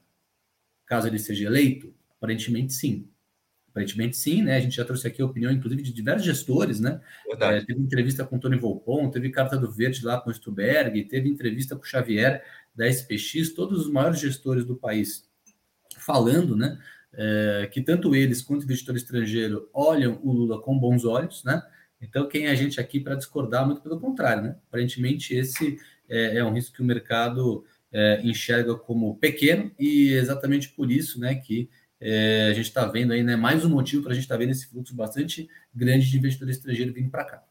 caso 0.86 1.08
ele 1.08 1.18
seja 1.18 1.46
eleito? 1.46 1.92
Aparentemente 2.16 2.72
sim. 2.72 3.09
Aparentemente, 3.80 4.16
sim, 4.16 4.42
né? 4.42 4.56
A 4.56 4.60
gente 4.60 4.76
já 4.76 4.84
trouxe 4.84 5.06
aqui 5.06 5.22
a 5.22 5.24
opinião, 5.24 5.50
inclusive, 5.50 5.82
de 5.82 5.92
diversos 5.92 6.24
gestores, 6.24 6.80
né? 6.80 7.00
É, 7.40 7.60
teve 7.64 7.80
entrevista 7.80 8.24
com 8.24 8.36
o 8.36 8.38
Tony 8.38 8.58
Volpon, 8.58 9.10
teve 9.10 9.30
carta 9.30 9.56
do 9.56 9.70
Verde 9.70 10.04
lá 10.04 10.20
com 10.20 10.28
o 10.28 10.34
Stuberg, 10.34 11.02
teve 11.04 11.28
entrevista 11.28 11.74
com 11.74 11.82
o 11.82 11.86
Xavier 11.86 12.44
da 12.74 12.86
SPX, 12.86 13.54
todos 13.54 13.86
os 13.86 13.90
maiores 13.90 14.20
gestores 14.20 14.64
do 14.64 14.76
país 14.76 15.28
falando, 15.96 16.54
né? 16.54 16.78
É, 17.12 17.68
que 17.72 17.80
tanto 17.80 18.14
eles 18.14 18.42
quanto 18.42 18.60
o 18.60 18.64
investidor 18.64 18.96
estrangeiro 18.96 19.68
olham 19.72 20.20
o 20.22 20.30
Lula 20.30 20.60
com 20.60 20.78
bons 20.78 21.04
olhos, 21.04 21.42
né? 21.42 21.62
Então, 22.02 22.28
quem 22.28 22.46
é 22.46 22.50
a 22.50 22.54
gente 22.54 22.78
aqui 22.78 23.00
para 23.00 23.14
discordar? 23.14 23.66
Muito 23.66 23.80
pelo 23.80 23.98
contrário, 23.98 24.42
né? 24.42 24.56
Aparentemente, 24.68 25.34
esse 25.34 25.78
é, 26.08 26.36
é 26.38 26.44
um 26.44 26.52
risco 26.52 26.76
que 26.76 26.82
o 26.82 26.84
mercado 26.84 27.64
é, 27.92 28.20
enxerga 28.22 28.74
como 28.74 29.16
pequeno 29.16 29.70
e 29.78 30.12
exatamente 30.12 30.68
por 30.68 30.90
isso, 30.90 31.18
né, 31.18 31.34
que 31.34 31.68
é, 32.00 32.48
a 32.50 32.54
gente 32.54 32.66
está 32.66 32.86
vendo 32.86 33.12
aí, 33.12 33.22
né, 33.22 33.36
mais 33.36 33.64
um 33.64 33.68
motivo 33.68 34.02
para 34.02 34.12
a 34.12 34.14
gente 34.14 34.24
estar 34.24 34.36
tá 34.36 34.38
vendo 34.38 34.50
esse 34.50 34.66
fluxo 34.66 34.94
bastante 34.94 35.48
grande 35.74 36.10
de 36.10 36.16
investidor 36.16 36.48
estrangeiro 36.48 36.92
vindo 36.92 37.10
para 37.10 37.24
cá. 37.24 37.42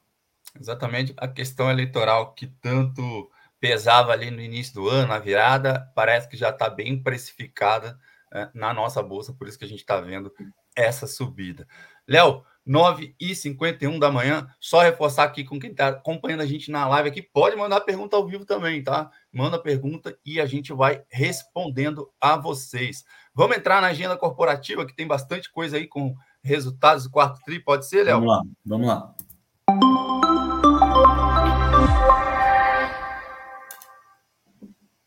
Exatamente 0.59 1.13
a 1.17 1.27
questão 1.27 1.69
eleitoral 1.69 2.33
que 2.33 2.47
tanto 2.47 3.29
pesava 3.59 4.11
ali 4.11 4.31
no 4.31 4.41
início 4.41 4.73
do 4.73 4.89
ano, 4.89 5.13
a 5.13 5.19
virada, 5.19 5.91
parece 5.93 6.27
que 6.27 6.37
já 6.37 6.49
está 6.49 6.69
bem 6.69 7.01
precificada 7.01 7.99
é, 8.33 8.49
na 8.53 8.73
nossa 8.73 9.03
bolsa, 9.03 9.33
por 9.33 9.47
isso 9.47 9.59
que 9.59 9.65
a 9.65 9.67
gente 9.67 9.81
está 9.81 9.99
vendo 9.99 10.33
essa 10.75 11.05
subida. 11.05 11.67
Léo, 12.07 12.43
9h51 12.67 13.99
da 13.99 14.11
manhã. 14.11 14.47
Só 14.59 14.81
reforçar 14.81 15.23
aqui 15.23 15.43
com 15.43 15.59
quem 15.59 15.71
está 15.71 15.89
acompanhando 15.89 16.41
a 16.41 16.45
gente 16.45 16.69
na 16.69 16.87
live 16.87 17.09
aqui. 17.09 17.21
Pode 17.21 17.55
mandar 17.55 17.81
pergunta 17.81 18.15
ao 18.15 18.27
vivo 18.27 18.45
também, 18.45 18.83
tá? 18.83 19.11
Manda 19.31 19.61
pergunta 19.61 20.17
e 20.25 20.41
a 20.41 20.45
gente 20.47 20.73
vai 20.73 21.03
respondendo 21.09 22.11
a 22.19 22.35
vocês. 22.35 23.03
Vamos 23.33 23.57
entrar 23.57 23.79
na 23.79 23.87
agenda 23.87 24.17
corporativa, 24.17 24.85
que 24.85 24.95
tem 24.95 25.05
bastante 25.05 25.51
coisa 25.51 25.77
aí 25.77 25.87
com 25.87 26.15
resultados 26.43 27.03
do 27.03 27.11
quarto 27.11 27.39
tri. 27.45 27.59
Pode 27.59 27.87
ser, 27.87 28.05
Léo? 28.05 28.15
Vamos 28.15 28.29
lá, 28.29 28.43
vamos 28.65 28.87
lá. 28.87 29.15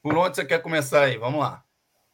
Por 0.01 0.17
onde 0.17 0.37
você 0.37 0.45
quer 0.45 0.63
começar 0.63 1.03
aí? 1.03 1.17
Vamos 1.19 1.41
lá. 1.41 1.65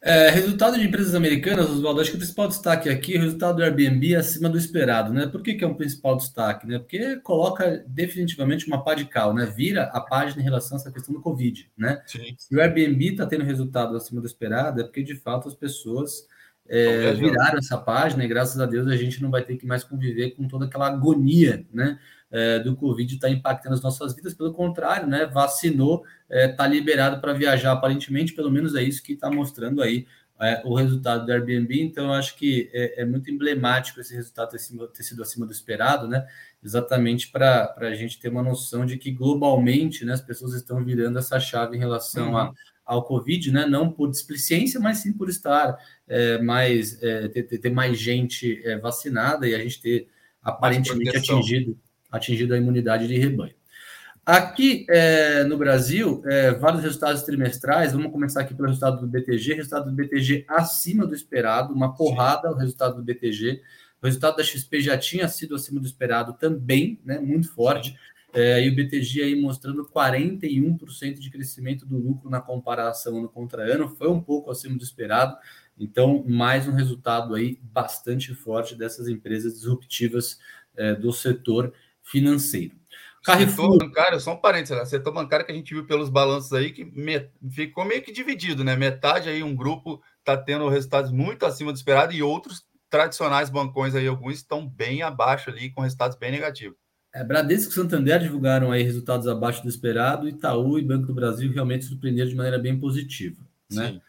É, 0.01 0.29
resultado 0.29 0.77
de 0.77 0.87
empresas 0.87 1.13
americanas, 1.13 1.69
Oswaldo, 1.69 1.99
acho 1.99 2.11
que 2.11 2.15
o 2.15 2.19
principal 2.19 2.47
destaque 2.47 2.87
aqui 2.87 3.15
é 3.15 3.17
o 3.17 3.21
resultado 3.21 3.57
do 3.57 3.63
Airbnb 3.63 4.15
acima 4.15 4.47
do 4.47 4.57
esperado, 4.57 5.11
né? 5.11 5.27
Por 5.27 5.41
que, 5.41 5.55
que 5.55 5.63
é 5.63 5.67
um 5.67 5.73
principal 5.73 6.15
destaque? 6.15 6.65
Né? 6.65 6.79
Porque 6.79 7.17
coloca 7.17 7.83
definitivamente 7.85 8.65
uma 8.65 8.81
pá 8.81 8.93
de 8.95 9.03
cal, 9.03 9.33
né? 9.33 9.45
Vira 9.45 9.83
a 9.93 9.99
página 9.99 10.41
em 10.41 10.45
relação 10.45 10.77
a 10.77 10.79
essa 10.79 10.91
questão 10.91 11.13
do 11.13 11.21
Covid, 11.21 11.69
né? 11.77 12.01
Sim. 12.05 12.33
Se 12.37 12.55
o 12.55 12.61
Airbnb 12.61 13.09
está 13.09 13.25
tendo 13.25 13.43
resultado 13.43 13.95
acima 13.97 14.21
do 14.21 14.27
esperado, 14.27 14.79
é 14.79 14.83
porque 14.85 15.03
de 15.03 15.15
fato 15.15 15.49
as 15.49 15.55
pessoas 15.55 16.25
é, 16.69 17.13
viraram 17.13 17.57
essa 17.57 17.77
página 17.77 18.23
e 18.23 18.27
graças 18.27 18.59
a 18.59 18.65
Deus 18.65 18.87
a 18.87 18.95
gente 18.95 19.21
não 19.21 19.31
vai 19.31 19.41
ter 19.41 19.57
que 19.57 19.65
mais 19.65 19.83
conviver 19.83 20.31
com 20.31 20.47
toda 20.47 20.65
aquela 20.65 20.87
agonia, 20.87 21.65
né? 21.73 21.97
é, 22.31 22.59
do 22.59 22.75
Covid 22.75 23.15
está 23.15 23.29
impactando 23.29 23.75
as 23.75 23.81
nossas 23.81 24.13
vidas, 24.13 24.33
pelo 24.33 24.53
contrário, 24.53 25.07
né? 25.07 25.25
Vacinou, 25.25 26.03
está 26.29 26.65
é, 26.65 26.69
liberado 26.69 27.19
para 27.19 27.33
viajar, 27.33 27.71
aparentemente, 27.71 28.33
pelo 28.33 28.51
menos 28.51 28.75
é 28.75 28.83
isso 28.83 29.03
que 29.03 29.13
está 29.13 29.29
mostrando 29.31 29.81
aí 29.81 30.05
é, 30.39 30.61
o 30.63 30.75
resultado 30.75 31.25
do 31.25 31.31
Airbnb. 31.31 31.81
Então, 31.81 32.05
eu 32.05 32.13
acho 32.13 32.35
que 32.35 32.69
é, 32.71 33.01
é 33.01 33.05
muito 33.05 33.31
emblemático 33.31 33.99
esse 33.99 34.13
resultado 34.13 34.51
ter, 34.51 34.59
sido, 34.59 34.87
ter 34.87 35.03
sido 35.03 35.21
acima 35.23 35.45
do 35.45 35.51
esperado, 35.51 36.07
né? 36.07 36.25
Exatamente 36.63 37.31
para 37.31 37.73
a 37.77 37.95
gente 37.95 38.19
ter 38.19 38.29
uma 38.29 38.43
noção 38.43 38.85
de 38.85 38.97
que 38.97 39.11
globalmente 39.11 40.05
né, 40.05 40.13
as 40.13 40.21
pessoas 40.21 40.53
estão 40.53 40.83
virando 40.83 41.17
essa 41.17 41.39
chave 41.39 41.77
em 41.77 41.79
relação 41.79 42.31
uhum. 42.31 42.37
a 42.37 42.53
ao 42.89 43.03
Covid, 43.03 43.51
né? 43.51 43.67
Não 43.67 43.91
por 43.91 44.09
displicência, 44.09 44.79
mas 44.79 44.97
sim 44.97 45.13
por 45.13 45.29
estar 45.29 45.77
é, 46.07 46.41
mais 46.41 47.01
é, 47.03 47.27
ter, 47.27 47.43
ter, 47.43 47.69
mais 47.69 47.99
gente 47.99 48.59
é, 48.65 48.79
vacinada 48.79 49.47
e 49.47 49.53
a 49.53 49.59
gente 49.59 49.79
ter 49.79 50.07
aparentemente 50.41 51.15
atingido 51.15 51.77
atingido 52.11 52.55
a 52.55 52.57
imunidade 52.57 53.07
de 53.07 53.15
rebanho. 53.15 53.53
Aqui 54.25 54.87
é, 54.89 55.43
no 55.43 55.55
Brasil, 55.55 56.23
é, 56.25 56.51
vários 56.51 56.81
resultados 56.81 57.21
trimestrais. 57.21 57.93
Vamos 57.93 58.11
começar 58.11 58.41
aqui 58.41 58.55
pelo 58.55 58.67
resultado 58.67 58.99
do 58.99 59.07
BTG. 59.07 59.53
Resultado 59.53 59.85
do 59.85 59.95
BTG 59.95 60.45
acima 60.47 61.05
do 61.05 61.13
esperado, 61.13 61.71
uma 61.71 61.95
porrada 61.95 62.51
o 62.51 62.55
resultado 62.55 62.95
do 62.95 63.03
BTG. 63.03 63.61
O 64.01 64.07
resultado 64.07 64.37
da 64.37 64.43
XP 64.43 64.81
já 64.81 64.97
tinha 64.97 65.27
sido 65.27 65.53
acima 65.53 65.79
do 65.79 65.85
esperado 65.85 66.33
também, 66.33 66.99
né, 67.05 67.19
muito 67.19 67.53
forte. 67.53 67.95
É, 68.33 68.63
e 68.63 68.69
o 68.69 68.75
BTG 68.75 69.23
aí 69.23 69.39
mostrando 69.39 69.85
41% 69.85 71.19
de 71.19 71.29
crescimento 71.31 71.85
do 71.85 71.97
lucro 71.97 72.29
na 72.29 72.39
comparação 72.39 73.17
ano 73.17 73.29
contra 73.29 73.63
ano, 73.63 73.89
foi 73.89 74.07
um 74.07 74.21
pouco 74.21 74.51
acima 74.51 74.77
do 74.77 74.83
esperado. 74.83 75.35
Então, 75.77 76.23
mais 76.27 76.67
um 76.67 76.73
resultado 76.73 77.33
aí 77.33 77.59
bastante 77.61 78.33
forte 78.35 78.75
dessas 78.75 79.07
empresas 79.07 79.53
disruptivas 79.53 80.39
é, 80.75 80.93
do 80.93 81.11
setor 81.11 81.73
financeiro. 82.03 82.75
Carrefour. 83.23 83.73
Setor 83.73 83.87
bancário, 83.87 84.19
só 84.19 84.33
um 84.33 84.37
parênteses, 84.37 84.77
né? 84.77 84.85
setor 84.85 85.11
bancário 85.11 85.45
que 85.45 85.51
a 85.51 85.55
gente 85.55 85.73
viu 85.73 85.85
pelos 85.85 86.09
balanços 86.09 86.53
aí 86.53 86.71
que 86.71 86.91
ficou 87.49 87.83
meio 87.85 88.01
que 88.01 88.11
dividido, 88.11 88.63
né? 88.63 88.75
Metade 88.75 89.29
aí, 89.29 89.43
um 89.43 89.55
grupo 89.55 90.01
está 90.19 90.37
tendo 90.37 90.69
resultados 90.69 91.11
muito 91.11 91.45
acima 91.45 91.71
do 91.71 91.75
esperado 91.75 92.13
e 92.13 92.23
outros 92.23 92.65
tradicionais 92.89 93.49
bancões 93.49 93.93
aí, 93.93 94.07
alguns 94.07 94.35
estão 94.35 94.67
bem 94.67 95.01
abaixo 95.01 95.49
ali, 95.49 95.69
com 95.69 95.81
resultados 95.81 96.17
bem 96.17 96.31
negativos. 96.31 96.77
É, 97.13 97.23
Bradesco 97.23 97.71
e 97.71 97.75
Santander 97.75 98.19
divulgaram 98.19 98.71
aí 98.71 98.83
resultados 98.83 99.27
abaixo 99.27 99.63
do 99.63 99.69
esperado, 99.69 100.29
Itaú 100.29 100.77
e 100.77 100.83
Banco 100.83 101.07
do 101.07 101.13
Brasil 101.13 101.51
realmente 101.51 101.85
surpreenderam 101.85 102.29
de 102.29 102.35
maneira 102.35 102.59
bem 102.59 102.79
positiva. 102.79 103.41
Né? 103.71 103.99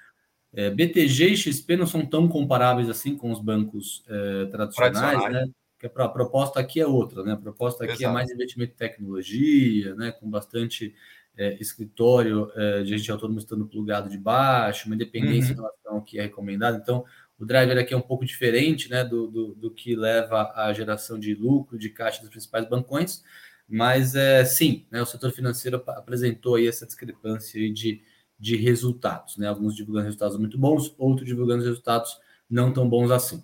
É, 0.52 0.70
BTG 0.70 1.28
e 1.28 1.36
XP 1.36 1.76
não 1.76 1.86
são 1.86 2.04
tão 2.04 2.28
comparáveis 2.28 2.88
assim 2.88 3.16
com 3.16 3.30
os 3.30 3.40
bancos 3.40 4.04
é, 4.08 4.46
tradicionais, 4.46 5.32
né? 5.32 5.48
que 5.80 5.86
a 5.86 6.08
proposta 6.08 6.60
aqui 6.60 6.78
é 6.78 6.86
outra, 6.86 7.22
né? 7.22 7.32
A 7.32 7.36
proposta 7.38 7.84
aqui 7.84 7.92
é 7.92 7.96
Exato. 7.96 8.10
é 8.10 8.12
mais 8.12 8.30
investimento 8.30 8.72
em 8.74 8.76
tecnologia, 8.76 9.94
né? 9.94 10.12
Com 10.12 10.28
bastante 10.28 10.94
é, 11.38 11.54
escritório 11.54 12.52
é, 12.54 12.82
de 12.82 12.98
gente 12.98 13.10
autônomo 13.10 13.38
estando 13.38 13.66
plugado 13.66 14.10
de 14.10 14.18
baixo, 14.18 14.86
uma 14.86 14.94
independência 14.94 15.54
uhum. 15.54 15.60
em 15.60 15.62
relação 15.62 15.94
ao 15.94 16.02
que 16.02 16.18
é 16.18 16.22
recomendado. 16.22 16.76
Então, 16.76 17.02
o 17.40 17.46
driver 17.46 17.78
aqui 17.78 17.94
é 17.94 17.96
um 17.96 18.02
pouco 18.02 18.24
diferente, 18.24 18.90
né? 18.90 19.02
Do, 19.02 19.26
do, 19.26 19.54
do 19.54 19.70
que 19.70 19.96
leva 19.96 20.52
à 20.54 20.72
geração 20.74 21.18
de 21.18 21.34
lucro, 21.34 21.78
de 21.78 21.88
caixa 21.88 22.20
dos 22.20 22.28
principais 22.28 22.68
bancões. 22.68 23.22
Mas, 23.66 24.14
é, 24.14 24.44
sim, 24.44 24.86
né? 24.90 25.00
O 25.00 25.06
setor 25.06 25.32
financeiro 25.32 25.82
apresentou 25.86 26.56
aí 26.56 26.68
essa 26.68 26.86
discrepância 26.86 27.58
aí 27.58 27.72
de, 27.72 28.02
de 28.38 28.56
resultados, 28.56 29.38
né? 29.38 29.48
Alguns 29.48 29.74
divulgando 29.74 30.04
resultados 30.04 30.36
muito 30.36 30.58
bons, 30.58 30.94
outros 30.98 31.26
divulgando 31.26 31.64
resultados 31.64 32.18
não 32.48 32.72
tão 32.74 32.86
bons 32.86 33.10
assim. 33.10 33.42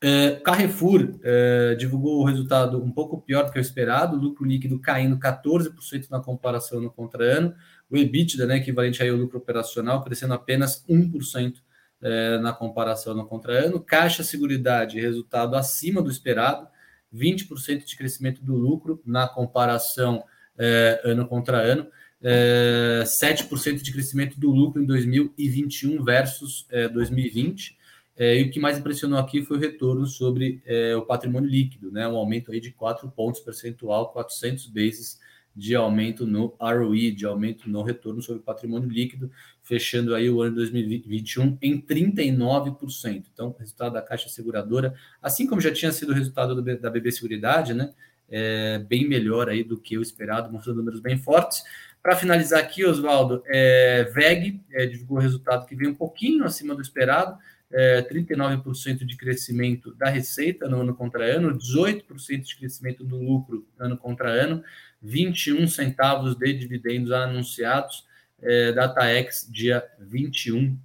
É, 0.00 0.36
Carrefour 0.36 1.18
é, 1.22 1.74
divulgou 1.74 2.22
o 2.22 2.24
resultado 2.24 2.82
um 2.82 2.90
pouco 2.90 3.20
pior 3.20 3.44
do 3.44 3.52
que 3.52 3.58
o 3.58 3.60
esperado, 3.60 4.16
lucro 4.16 4.46
líquido 4.46 4.78
caindo 4.78 5.18
14% 5.18 6.08
na 6.10 6.20
comparação 6.20 6.80
no 6.80 6.90
contra 6.90 7.24
ano, 7.24 7.54
o 7.90 7.96
EBITDA, 7.96 8.46
né, 8.46 8.56
equivalente 8.58 9.02
aí 9.02 9.08
ao 9.08 9.16
lucro 9.16 9.38
operacional, 9.38 10.02
crescendo 10.02 10.34
apenas 10.34 10.84
1% 10.88 11.54
é, 12.02 12.38
na 12.38 12.52
comparação 12.52 13.14
no 13.14 13.26
contra 13.26 13.52
ano, 13.52 13.80
Caixa 13.80 14.22
Seguridade, 14.22 15.00
resultado 15.00 15.56
acima 15.56 16.02
do 16.02 16.10
esperado, 16.10 16.68
20% 17.14 17.84
de 17.84 17.96
crescimento 17.96 18.42
do 18.42 18.54
lucro 18.54 19.00
na 19.04 19.26
comparação 19.26 20.24
é, 20.58 21.00
ano 21.04 21.26
contra 21.26 21.58
ano, 21.58 21.86
é, 22.22 23.04
7% 23.04 23.82
de 23.82 23.92
crescimento 23.92 24.38
do 24.38 24.50
lucro 24.50 24.82
em 24.82 24.86
2021 24.86 26.02
versus 26.02 26.66
2020, 26.92 27.72
é, 27.72 27.76
é, 28.18 28.40
e 28.40 28.44
o 28.44 28.50
que 28.50 28.58
mais 28.58 28.78
impressionou 28.78 29.18
aqui 29.18 29.42
foi 29.42 29.58
o 29.58 29.60
retorno 29.60 30.06
sobre 30.06 30.62
é, 30.64 30.96
o 30.96 31.02
patrimônio 31.02 31.48
líquido, 31.48 31.92
né? 31.92 32.08
Um 32.08 32.16
aumento 32.16 32.50
aí 32.50 32.60
de 32.60 32.72
4 32.72 33.10
pontos 33.10 33.42
percentual, 33.42 34.10
400 34.10 34.66
bases 34.68 35.20
de 35.56 35.74
aumento 35.74 36.26
no 36.26 36.54
ROE, 36.60 37.10
de 37.10 37.24
aumento 37.24 37.70
no 37.70 37.82
retorno 37.82 38.20
sobre 38.20 38.42
patrimônio 38.42 38.90
líquido, 38.90 39.30
fechando 39.62 40.14
aí 40.14 40.28
o 40.28 40.42
ano 40.42 40.56
2021 40.56 41.56
em 41.62 41.80
39%. 41.80 43.24
Então, 43.32 43.56
resultado 43.58 43.94
da 43.94 44.02
Caixa 44.02 44.28
Seguradora, 44.28 44.94
assim 45.22 45.46
como 45.46 45.60
já 45.60 45.72
tinha 45.72 45.90
sido 45.92 46.10
o 46.10 46.14
resultado 46.14 46.60
da 46.62 46.90
BB 46.90 47.10
Seguridade, 47.10 47.72
né? 47.72 47.92
É, 48.28 48.80
bem 48.80 49.08
melhor 49.08 49.48
aí 49.48 49.62
do 49.62 49.78
que 49.80 49.96
o 49.96 50.02
esperado, 50.02 50.52
mostrando 50.52 50.78
números 50.78 51.00
bem 51.00 51.16
fortes. 51.16 51.62
Para 52.02 52.16
finalizar 52.16 52.60
aqui, 52.60 52.84
Oswaldo, 52.84 53.42
é, 53.46 54.04
VEG 54.12 54.60
é, 54.72 54.86
divulgou 54.86 55.18
o 55.18 55.20
resultado 55.20 55.64
que 55.66 55.74
veio 55.74 55.90
um 55.90 55.94
pouquinho 55.94 56.44
acima 56.44 56.74
do 56.74 56.82
esperado, 56.82 57.38
é, 57.70 58.02
39% 58.02 59.04
de 59.04 59.16
crescimento 59.16 59.94
da 59.94 60.08
receita 60.08 60.68
no 60.68 60.80
ano 60.80 60.94
contra 60.94 61.24
ano, 61.24 61.56
18% 61.56 62.42
de 62.42 62.56
crescimento 62.56 63.04
do 63.04 63.16
lucro 63.16 63.66
ano 63.78 63.96
contra 63.96 64.30
ano, 64.30 64.62
21 65.02 65.66
centavos 65.68 66.36
de 66.36 66.52
dividendos 66.52 67.12
anunciados, 67.12 68.04
é, 68.40 68.72
DataX, 68.72 69.48
dia 69.50 69.84
21 69.98 70.78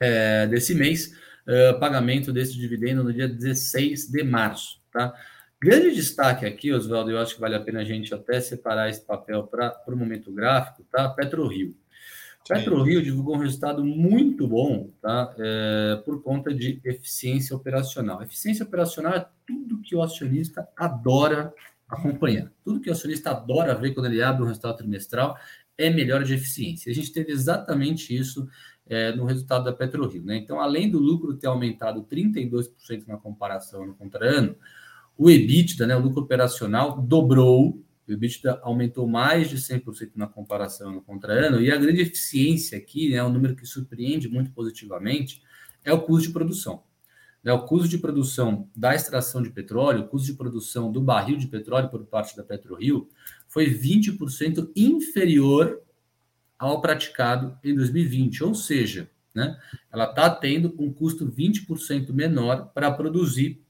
é, 0.00 0.46
desse 0.46 0.74
mês, 0.74 1.16
é, 1.46 1.72
pagamento 1.74 2.32
desse 2.32 2.56
dividendo 2.56 3.04
no 3.04 3.12
dia 3.12 3.28
16 3.28 4.08
de 4.10 4.22
março, 4.22 4.80
tá? 4.92 5.12
Grande 5.60 5.94
destaque 5.94 6.44
aqui, 6.44 6.72
Oswaldo, 6.72 7.12
eu 7.12 7.18
acho 7.18 7.36
que 7.36 7.40
vale 7.40 7.54
a 7.54 7.60
pena 7.60 7.80
a 7.80 7.84
gente 7.84 8.12
até 8.12 8.40
separar 8.40 8.90
esse 8.90 9.00
papel 9.00 9.44
para 9.46 9.80
o 9.86 9.96
momento 9.96 10.32
gráfico, 10.32 10.84
tá? 10.90 11.08
PetroRio. 11.08 11.76
PetroRio 12.48 13.02
divulgou 13.02 13.36
um 13.36 13.40
resultado 13.40 13.84
muito 13.84 14.46
bom, 14.48 14.90
tá? 15.00 15.34
É, 15.38 16.02
por 16.04 16.22
conta 16.22 16.52
de 16.52 16.80
eficiência 16.84 17.54
operacional. 17.54 18.22
Eficiência 18.22 18.64
operacional 18.64 19.14
é 19.14 19.26
tudo 19.46 19.80
que 19.80 19.94
o 19.94 20.02
acionista 20.02 20.68
adora 20.76 21.52
acompanhar. 21.88 22.50
Tudo 22.64 22.80
que 22.80 22.88
o 22.88 22.92
acionista 22.92 23.30
adora 23.30 23.74
ver 23.74 23.92
quando 23.92 24.06
ele 24.06 24.22
abre 24.22 24.42
um 24.42 24.46
resultado 24.46 24.78
trimestral 24.78 25.36
é 25.76 25.90
melhora 25.90 26.24
de 26.24 26.34
eficiência. 26.34 26.90
A 26.90 26.94
gente 26.94 27.12
teve 27.12 27.32
exatamente 27.32 28.16
isso 28.16 28.48
é, 28.86 29.14
no 29.14 29.24
resultado 29.24 29.64
da 29.64 29.72
PetroRio, 29.72 30.24
né? 30.24 30.36
Então, 30.36 30.60
além 30.60 30.90
do 30.90 30.98
lucro 30.98 31.34
ter 31.34 31.46
aumentado 31.46 32.02
32% 32.04 33.06
na 33.06 33.16
comparação 33.16 33.86
no 33.86 33.94
contra 33.94 34.24
ano, 34.24 34.56
o 35.16 35.30
EBITDA, 35.30 35.86
né, 35.86 35.96
o 35.96 36.00
lucro 36.00 36.22
operacional, 36.22 37.00
dobrou, 37.00 37.80
o 38.06 38.12
EBITDA 38.12 38.60
aumentou 38.62 39.06
mais 39.06 39.48
de 39.48 39.56
100% 39.56 40.12
na 40.16 40.26
comparação 40.26 40.92
no 40.92 41.02
contra 41.02 41.32
ano, 41.32 41.60
e 41.60 41.70
a 41.70 41.76
grande 41.76 42.02
eficiência 42.02 42.76
aqui, 42.76 43.10
né, 43.10 43.22
um 43.22 43.32
número 43.32 43.54
que 43.54 43.66
surpreende 43.66 44.28
muito 44.28 44.50
positivamente, 44.52 45.42
é 45.84 45.92
o 45.92 46.02
custo 46.02 46.28
de 46.28 46.32
produção. 46.32 46.82
Né, 47.42 47.52
o 47.52 47.64
custo 47.64 47.88
de 47.88 47.98
produção 47.98 48.68
da 48.76 48.94
extração 48.94 49.42
de 49.42 49.50
petróleo, 49.50 50.02
o 50.02 50.08
custo 50.08 50.26
de 50.26 50.34
produção 50.34 50.90
do 50.90 51.00
barril 51.00 51.36
de 51.36 51.46
petróleo 51.46 51.88
por 51.88 52.04
parte 52.04 52.36
da 52.36 52.42
PetroRio, 52.42 53.08
foi 53.48 53.66
20% 53.66 54.70
inferior 54.74 55.80
ao 56.58 56.80
praticado 56.80 57.58
em 57.64 57.74
2020, 57.74 58.44
ou 58.44 58.54
seja, 58.54 59.10
né, 59.34 59.58
ela 59.92 60.04
está 60.04 60.30
tendo 60.30 60.74
um 60.78 60.92
custo 60.92 61.26
20% 61.26 62.12
menor 62.12 62.70
para 62.74 62.90
produzir 62.90 63.62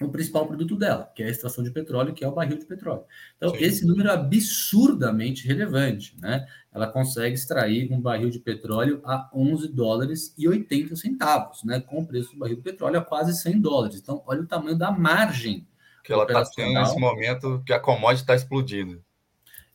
o 0.00 0.08
principal 0.08 0.46
produto 0.46 0.76
dela, 0.76 1.10
que 1.14 1.22
é 1.22 1.26
a 1.26 1.30
extração 1.30 1.62
de 1.62 1.70
petróleo, 1.70 2.14
que 2.14 2.24
é 2.24 2.28
o 2.28 2.32
barril 2.32 2.58
de 2.58 2.64
petróleo. 2.64 3.04
Então, 3.36 3.50
Sim. 3.50 3.56
esse 3.58 3.86
número 3.86 4.08
é 4.08 4.12
absurdamente 4.12 5.46
relevante, 5.46 6.16
né? 6.18 6.46
Ela 6.72 6.86
consegue 6.86 7.34
extrair 7.34 7.92
um 7.92 8.00
barril 8.00 8.30
de 8.30 8.38
petróleo 8.38 9.02
a 9.04 9.28
11 9.34 9.68
dólares 9.68 10.34
e 10.38 10.48
80 10.48 10.96
centavos, 10.96 11.62
né? 11.64 11.80
Com 11.80 12.00
o 12.00 12.06
preço 12.06 12.32
do 12.32 12.38
barril 12.38 12.56
de 12.56 12.62
petróleo 12.62 12.98
a 12.98 13.04
quase 13.04 13.34
100 13.34 13.60
dólares. 13.60 13.98
Então, 14.00 14.22
olha 14.26 14.40
o 14.40 14.46
tamanho 14.46 14.76
da 14.76 14.90
margem. 14.90 15.68
Que 16.02 16.12
ela 16.12 16.24
está 16.24 16.44
tendo 16.56 16.72
nesse 16.72 16.98
momento 16.98 17.62
que 17.64 17.72
a 17.72 17.78
commodity 17.78 18.22
está 18.22 18.34
explodindo. 18.34 19.04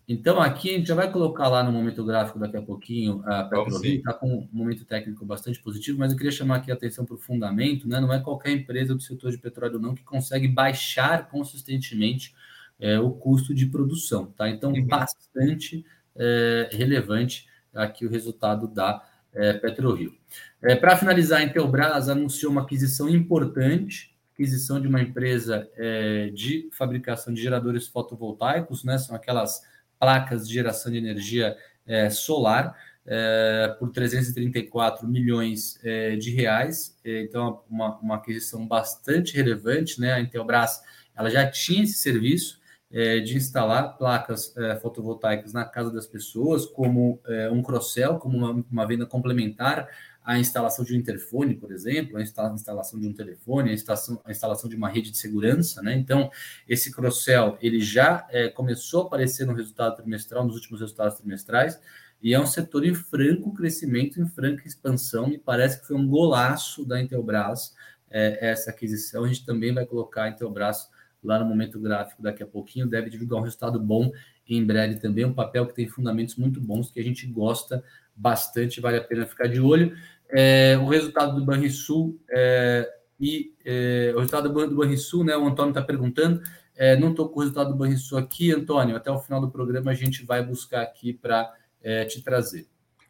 Então, 0.10 0.40
aqui 0.40 0.70
a 0.70 0.78
gente 0.78 0.88
já 0.88 0.96
vai 0.96 1.12
colocar 1.12 1.50
lá 1.50 1.62
no 1.62 1.72
momento 1.72 2.06
gráfico 2.06 2.40
daqui 2.40 2.56
a 2.56 2.62
pouquinho 2.62 3.22
a 3.26 3.44
PetroRio, 3.44 3.98
está 3.98 4.14
com 4.14 4.28
um 4.28 4.50
momento 4.54 4.86
técnico 4.86 5.26
bastante 5.26 5.60
positivo, 5.60 6.00
mas 6.00 6.12
eu 6.12 6.18
queria 6.18 6.32
chamar 6.32 6.58
aqui 6.58 6.72
a 6.72 6.76
atenção 6.76 7.06
para 7.06 7.16
o 7.16 7.20
fundamento, 7.20 7.90
né? 7.90 8.00
Não 8.00 8.14
é 8.14 8.20
qualquer 8.22 8.52
empresa 8.52 8.96
do 8.96 9.02
setor 9.02 9.32
de 9.32 9.38
petróleo 9.38 9.80
não 9.80 9.94
que 9.94 10.04
consegue 10.04 10.48
baixar 10.48 11.28
consistentemente 11.28 12.34
é, 12.80 12.98
o 12.98 13.12
custo 13.12 13.54
de 13.54 13.66
produção, 13.66 14.28
tá? 14.28 14.50
Então, 14.50 14.72
uhum. 14.72 14.88
bastante 14.88 15.86
é, 16.16 16.70
relevante 16.72 17.46
aqui 17.74 18.06
o 18.06 18.10
resultado 18.10 18.66
da 18.66 19.04
é, 19.34 19.54
PetroRio. 19.54 20.16
É, 20.62 20.76
para 20.76 20.96
finalizar, 20.96 21.42
a 21.42 21.44
Intelbras 21.44 22.08
anunciou 22.08 22.52
uma 22.52 22.62
aquisição 22.62 23.10
importante, 23.10 24.16
aquisição 24.34 24.80
de 24.80 24.88
uma 24.88 25.02
empresa 25.02 25.70
é, 25.76 26.30
de 26.30 26.70
fabricação 26.72 27.34
de 27.34 27.42
geradores 27.42 27.88
fotovoltaicos, 27.88 28.86
né? 28.86 28.98
São 28.98 29.14
aquelas 29.14 29.62
placas 30.00 30.48
de 30.48 30.54
geração 30.54 30.92
de 30.92 30.98
energia 30.98 31.58
é, 31.86 32.10
solar 32.10 32.76
é, 33.06 33.76
por 33.80 33.90
334 33.92 35.08
milhões 35.08 35.80
é, 35.84 36.16
de 36.16 36.32
reais. 36.32 36.98
Então, 37.04 37.64
uma, 37.70 37.98
uma 38.00 38.16
aquisição 38.16 38.68
bastante 38.68 39.36
relevante. 39.36 40.00
Né? 40.00 40.14
A 40.14 40.20
Intelbras 40.20 40.82
ela 41.16 41.30
já 41.30 41.50
tinha 41.50 41.84
esse 41.84 41.98
serviço 41.98 42.58
de 42.90 43.36
instalar 43.36 43.98
placas 43.98 44.56
fotovoltaicas 44.82 45.52
na 45.52 45.66
casa 45.66 45.92
das 45.92 46.08
pessoas, 46.08 46.66
como 46.66 47.20
um 47.52 47.62
cross-sell, 47.62 48.18
como 48.18 48.38
uma, 48.38 48.66
uma 48.72 48.88
venda 48.88 49.06
complementar 49.06 49.90
a 50.28 50.38
instalação 50.38 50.84
de 50.84 50.94
um 50.94 50.98
interfone, 50.98 51.56
por 51.56 51.72
exemplo, 51.72 52.18
a 52.18 52.22
instalação 52.22 53.00
de 53.00 53.08
um 53.08 53.14
telefone, 53.14 53.70
a 53.70 53.74
instalação, 53.74 54.22
a 54.26 54.32
instalação 54.32 54.70
de 54.70 54.76
uma 54.76 54.90
rede 54.90 55.10
de 55.10 55.18
segurança, 55.18 55.82
né? 55.82 55.96
Então, 55.96 56.30
esse 56.68 56.92
cross-sell, 56.92 57.58
ele 57.62 57.80
já 57.80 58.28
é, 58.30 58.50
começou 58.50 59.04
a 59.04 59.06
aparecer 59.06 59.48
no 59.48 59.54
resultado 59.54 59.96
trimestral, 59.96 60.46
nos 60.46 60.56
últimos 60.56 60.82
resultados 60.82 61.18
trimestrais, 61.18 61.80
e 62.22 62.34
é 62.34 62.40
um 62.40 62.46
setor 62.46 62.86
em 62.86 62.94
franco 62.94 63.54
crescimento, 63.54 64.20
em 64.20 64.28
franca 64.28 64.68
expansão, 64.68 65.28
me 65.28 65.38
parece 65.38 65.80
que 65.80 65.88
foi 65.88 65.96
um 65.96 66.06
golaço 66.06 66.84
da 66.84 67.02
Intelbras 67.02 67.74
é, 68.10 68.50
essa 68.50 68.72
aquisição, 68.72 69.24
a 69.24 69.28
gente 69.30 69.46
também 69.46 69.74
vai 69.74 69.86
colocar 69.86 70.24
a 70.24 70.30
Intelbras 70.30 70.90
lá 71.24 71.40
no 71.40 71.46
momento 71.46 71.80
gráfico 71.80 72.22
daqui 72.22 72.44
a 72.44 72.48
pouquinho, 72.48 72.86
deve 72.86 73.10
divulgar 73.10 73.40
um 73.40 73.44
resultado 73.44 73.80
bom 73.80 74.12
em 74.46 74.66
breve 74.66 74.96
também, 74.96 75.24
um 75.24 75.34
papel 75.34 75.66
que 75.68 75.74
tem 75.74 75.88
fundamentos 75.88 76.36
muito 76.36 76.60
bons, 76.60 76.92
que 76.92 77.00
a 77.00 77.04
gente 77.04 77.26
gosta 77.28 77.82
bastante, 78.18 78.82
vale 78.82 78.98
a 78.98 79.04
pena 79.04 79.26
ficar 79.26 79.48
de 79.48 79.62
olho 79.62 79.96
é, 80.30 80.78
o 80.78 80.88
resultado 80.88 81.36
do 81.36 81.46
Banrisul 81.46 82.20
é, 82.30 82.90
e 83.20 83.54
é, 83.66 84.12
o 84.16 84.20
resultado 84.20 84.50
do 84.50 84.76
Banrisul, 84.76 85.24
né? 85.24 85.36
O 85.36 85.46
Antônio 85.46 85.72
está 85.72 85.82
perguntando. 85.82 86.42
É, 86.76 86.96
não 86.96 87.12
estou 87.12 87.30
com 87.30 87.40
o 87.40 87.42
resultado 87.42 87.72
do 87.72 87.76
Banrisul 87.76 88.18
aqui, 88.18 88.54
Antônio. 88.54 88.96
Até 88.96 89.12
o 89.12 89.20
final 89.20 89.42
do 89.42 89.50
programa 89.50 89.92
a 89.92 89.96
gente 89.96 90.24
vai 90.26 90.44
buscar 90.44 90.82
aqui 90.82 91.14
para 91.14 91.52
é, 91.82 92.06
te 92.06 92.22
trazer. 92.22 92.68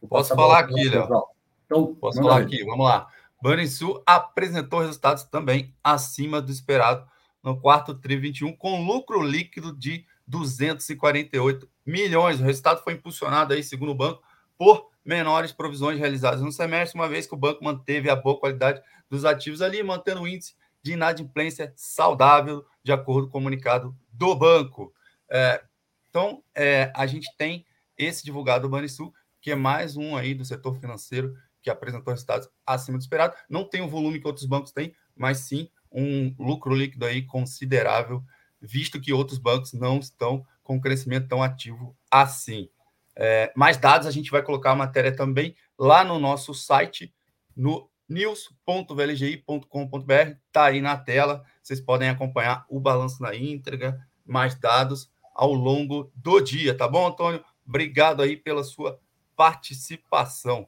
Posso 0.07 0.35
falar 0.35 0.59
aqui, 0.59 0.89
Léo? 0.89 1.23
Então, 1.65 1.95
Posso 1.95 2.21
falar 2.21 2.41
aqui, 2.41 2.63
vamos 2.63 2.85
lá. 2.85 3.07
Banrisul 3.41 4.01
apresentou 4.05 4.79
resultados 4.79 5.23
também 5.25 5.75
acima 5.83 6.41
do 6.41 6.51
esperado 6.51 7.05
no 7.43 7.59
quarto 7.59 7.93
TRI 7.93 8.17
21, 8.17 8.55
com 8.55 8.85
lucro 8.85 9.21
líquido 9.21 9.75
de 9.75 10.05
248 10.25 11.67
milhões. 11.85 12.39
O 12.39 12.43
resultado 12.43 12.83
foi 12.83 12.93
impulsionado 12.93 13.53
aí, 13.53 13.63
segundo 13.63 13.91
o 13.91 13.95
banco, 13.95 14.21
por 14.57 14.89
menores 15.07 15.53
provisões 15.53 15.97
realizadas 15.97 16.41
no 16.41 16.51
semestre, 16.51 16.99
uma 16.99 17.07
vez 17.07 17.25
que 17.25 17.33
o 17.33 17.37
banco 17.37 17.63
manteve 17.63 18.09
a 18.09 18.15
boa 18.15 18.37
qualidade 18.37 18.81
dos 19.09 19.23
ativos 19.23 19.61
ali, 19.61 19.81
mantendo 19.81 20.21
o 20.21 20.27
índice 20.27 20.53
de 20.83 20.91
inadimplência 20.91 21.71
saudável, 21.77 22.65
de 22.83 22.91
acordo 22.91 23.23
com 23.23 23.29
o 23.29 23.31
comunicado 23.31 23.97
do 24.11 24.35
banco. 24.35 24.93
É, 25.31 25.63
então, 26.09 26.43
é, 26.53 26.91
a 26.93 27.07
gente 27.07 27.33
tem 27.37 27.65
esse 27.97 28.23
divulgado 28.25 28.63
do 28.63 28.69
Banrisul, 28.69 29.13
que 29.39 29.51
é 29.51 29.55
mais 29.55 29.95
um 29.95 30.17
aí 30.17 30.33
do 30.33 30.43
setor 30.43 30.77
financeiro 30.77 31.33
que 31.61 31.69
apresentou 31.69 32.11
resultados 32.11 32.49
acima 32.65 32.97
do 32.97 33.01
esperado. 33.01 33.33
Não 33.49 33.63
tem 33.63 33.81
o 33.81 33.87
volume 33.87 34.19
que 34.19 34.27
outros 34.27 34.45
bancos 34.45 34.73
têm, 34.73 34.93
mas 35.15 35.39
sim 35.39 35.69
um 35.89 36.35
lucro 36.37 36.75
líquido 36.75 37.05
aí 37.05 37.21
considerável, 37.21 38.21
visto 38.59 38.99
que 38.99 39.13
outros 39.13 39.39
bancos 39.39 39.71
não 39.71 39.99
estão 39.99 40.45
com 40.63 40.81
crescimento 40.81 41.29
tão 41.29 41.41
ativo 41.41 41.95
assim. 42.11 42.69
É, 43.19 43.51
mais 43.55 43.77
dados 43.77 44.07
a 44.07 44.11
gente 44.11 44.29
vai 44.29 44.43
colocar 44.43 44.69
a 44.71 44.75
matéria 44.75 45.15
também 45.15 45.55
lá 45.77 46.03
no 46.03 46.19
nosso 46.19 46.53
site, 46.53 47.11
no 47.55 47.89
news.vlgi.com.br. 48.07 50.37
Está 50.47 50.65
aí 50.65 50.79
na 50.79 50.95
tela. 50.95 51.43
Vocês 51.61 51.81
podem 51.81 52.09
acompanhar 52.09 52.63
o 52.69 52.79
balanço 52.79 53.23
na 53.23 53.35
íntegra, 53.35 53.99
mais 54.23 54.53
dados 54.53 55.09
ao 55.33 55.51
longo 55.53 56.11
do 56.15 56.39
dia, 56.39 56.75
tá 56.75 56.87
bom, 56.87 57.07
Antônio? 57.07 57.43
Obrigado 57.67 58.21
aí 58.23 58.37
pela 58.37 58.63
sua 58.63 58.99
participação. 59.35 60.67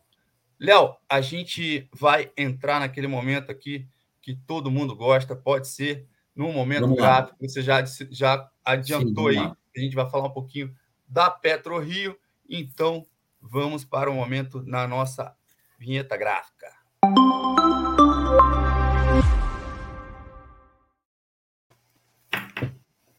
Léo, 0.60 0.96
a 1.08 1.22
gente 1.22 1.88
vai 1.92 2.32
entrar 2.38 2.80
naquele 2.80 3.08
momento 3.08 3.52
aqui 3.52 3.88
que 4.22 4.36
todo 4.36 4.70
mundo 4.70 4.96
gosta, 4.96 5.36
pode 5.36 5.68
ser 5.68 6.08
no 6.36 6.54
momento 6.54 6.94
gráfico, 6.94 7.38
você 7.42 7.62
já, 7.62 7.84
já 8.12 8.50
adiantou 8.64 9.32
Sim, 9.32 9.40
aí, 9.40 9.52
a 9.76 9.80
gente 9.80 9.96
vai 9.96 10.10
falar 10.10 10.28
um 10.28 10.34
pouquinho 10.34 10.74
da 11.08 11.30
PetroRio 11.30 12.18
então, 12.50 13.06
vamos 13.40 13.86
para 13.86 14.10
o 14.10 14.14
momento 14.14 14.64
na 14.64 14.88
nossa 14.88 15.36
vinheta 15.78 16.18
gráfica. 16.18 16.68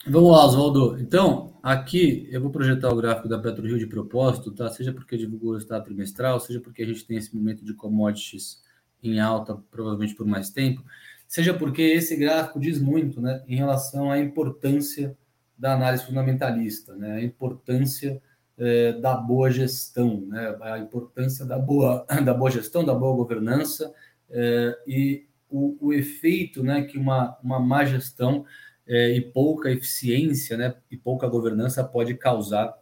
Vamos 0.06 0.32
lá, 0.32 0.44
Oswaldo. 0.44 0.98
Então, 0.98 1.58
aqui 1.62 2.28
eu 2.32 2.40
vou 2.40 2.50
projetar 2.50 2.90
o 2.90 2.96
gráfico 2.96 3.28
da 3.28 3.38
PetroRio 3.38 3.78
de 3.78 3.86
propósito, 3.86 4.50
tá? 4.50 4.68
Seja 4.68 4.92
porque 4.92 5.16
divulgou 5.16 5.52
o 5.52 5.58
estado 5.58 5.84
trimestral, 5.84 6.40
seja 6.40 6.60
porque 6.60 6.82
a 6.82 6.86
gente 6.86 7.06
tem 7.06 7.16
esse 7.16 7.34
momento 7.34 7.64
de 7.64 7.72
commodities 7.74 8.60
em 9.02 9.20
alta, 9.20 9.56
provavelmente 9.70 10.14
por 10.14 10.26
mais 10.26 10.50
tempo, 10.50 10.84
seja 11.28 11.54
porque 11.54 11.80
esse 11.80 12.16
gráfico 12.16 12.58
diz 12.58 12.80
muito, 12.80 13.20
né, 13.20 13.42
em 13.46 13.56
relação 13.56 14.10
à 14.10 14.18
importância 14.18 15.16
da 15.56 15.74
análise 15.74 16.04
fundamentalista, 16.04 16.96
né? 16.96 17.12
A 17.12 17.22
importância 17.22 18.20
é, 18.60 18.92
da 18.92 19.16
boa 19.16 19.50
gestão, 19.50 20.26
né? 20.26 20.54
a 20.60 20.78
importância 20.78 21.46
da 21.46 21.58
boa, 21.58 22.04
da 22.22 22.34
boa 22.34 22.50
gestão, 22.50 22.84
da 22.84 22.94
boa 22.94 23.16
governança, 23.16 23.92
é, 24.28 24.78
e 24.86 25.26
o, 25.48 25.76
o, 25.80 25.92
efeito 25.94 26.62
né, 26.62 26.82
que 26.82 26.98
uma, 26.98 27.38
uma 27.42 27.58
má 27.58 27.86
gestão 27.86 28.44
é, 28.86 29.16
e 29.16 29.20
pouca 29.22 29.70
eficiência 29.70 30.58
né, 30.58 30.74
e 30.90 30.96
pouca 30.96 31.26
governança 31.26 31.82
pode 31.82 32.14
causar 32.14 32.78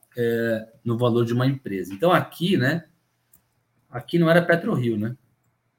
no 0.85 0.99
valor 0.99 1.25
de 1.25 1.33
uma 1.33 1.47
empresa. 1.47 1.95
Então, 1.95 2.11
aqui, 2.11 2.57
né, 2.57 2.87
aqui 3.89 4.19
não 4.19 4.29
era 4.29 4.43
PetroRio, 4.43 4.99
né? 4.99 5.17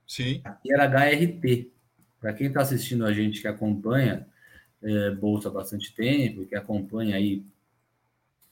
Sim. 0.07 0.39
Aqui 0.45 0.71
era 0.71 0.85
HRT. 0.87 1.69
Para 2.21 2.31
quem 2.31 2.47
está 2.47 2.61
assistindo 2.61 3.05
a 3.05 3.11
gente 3.11 3.41
que 3.41 3.49
acompanha 3.49 4.25
é, 4.81 5.11
Bolsa 5.11 5.49
há 5.49 5.51
bastante 5.51 5.93
tempo, 5.93 6.45
que 6.45 6.55
acompanha 6.55 7.17
aí 7.17 7.43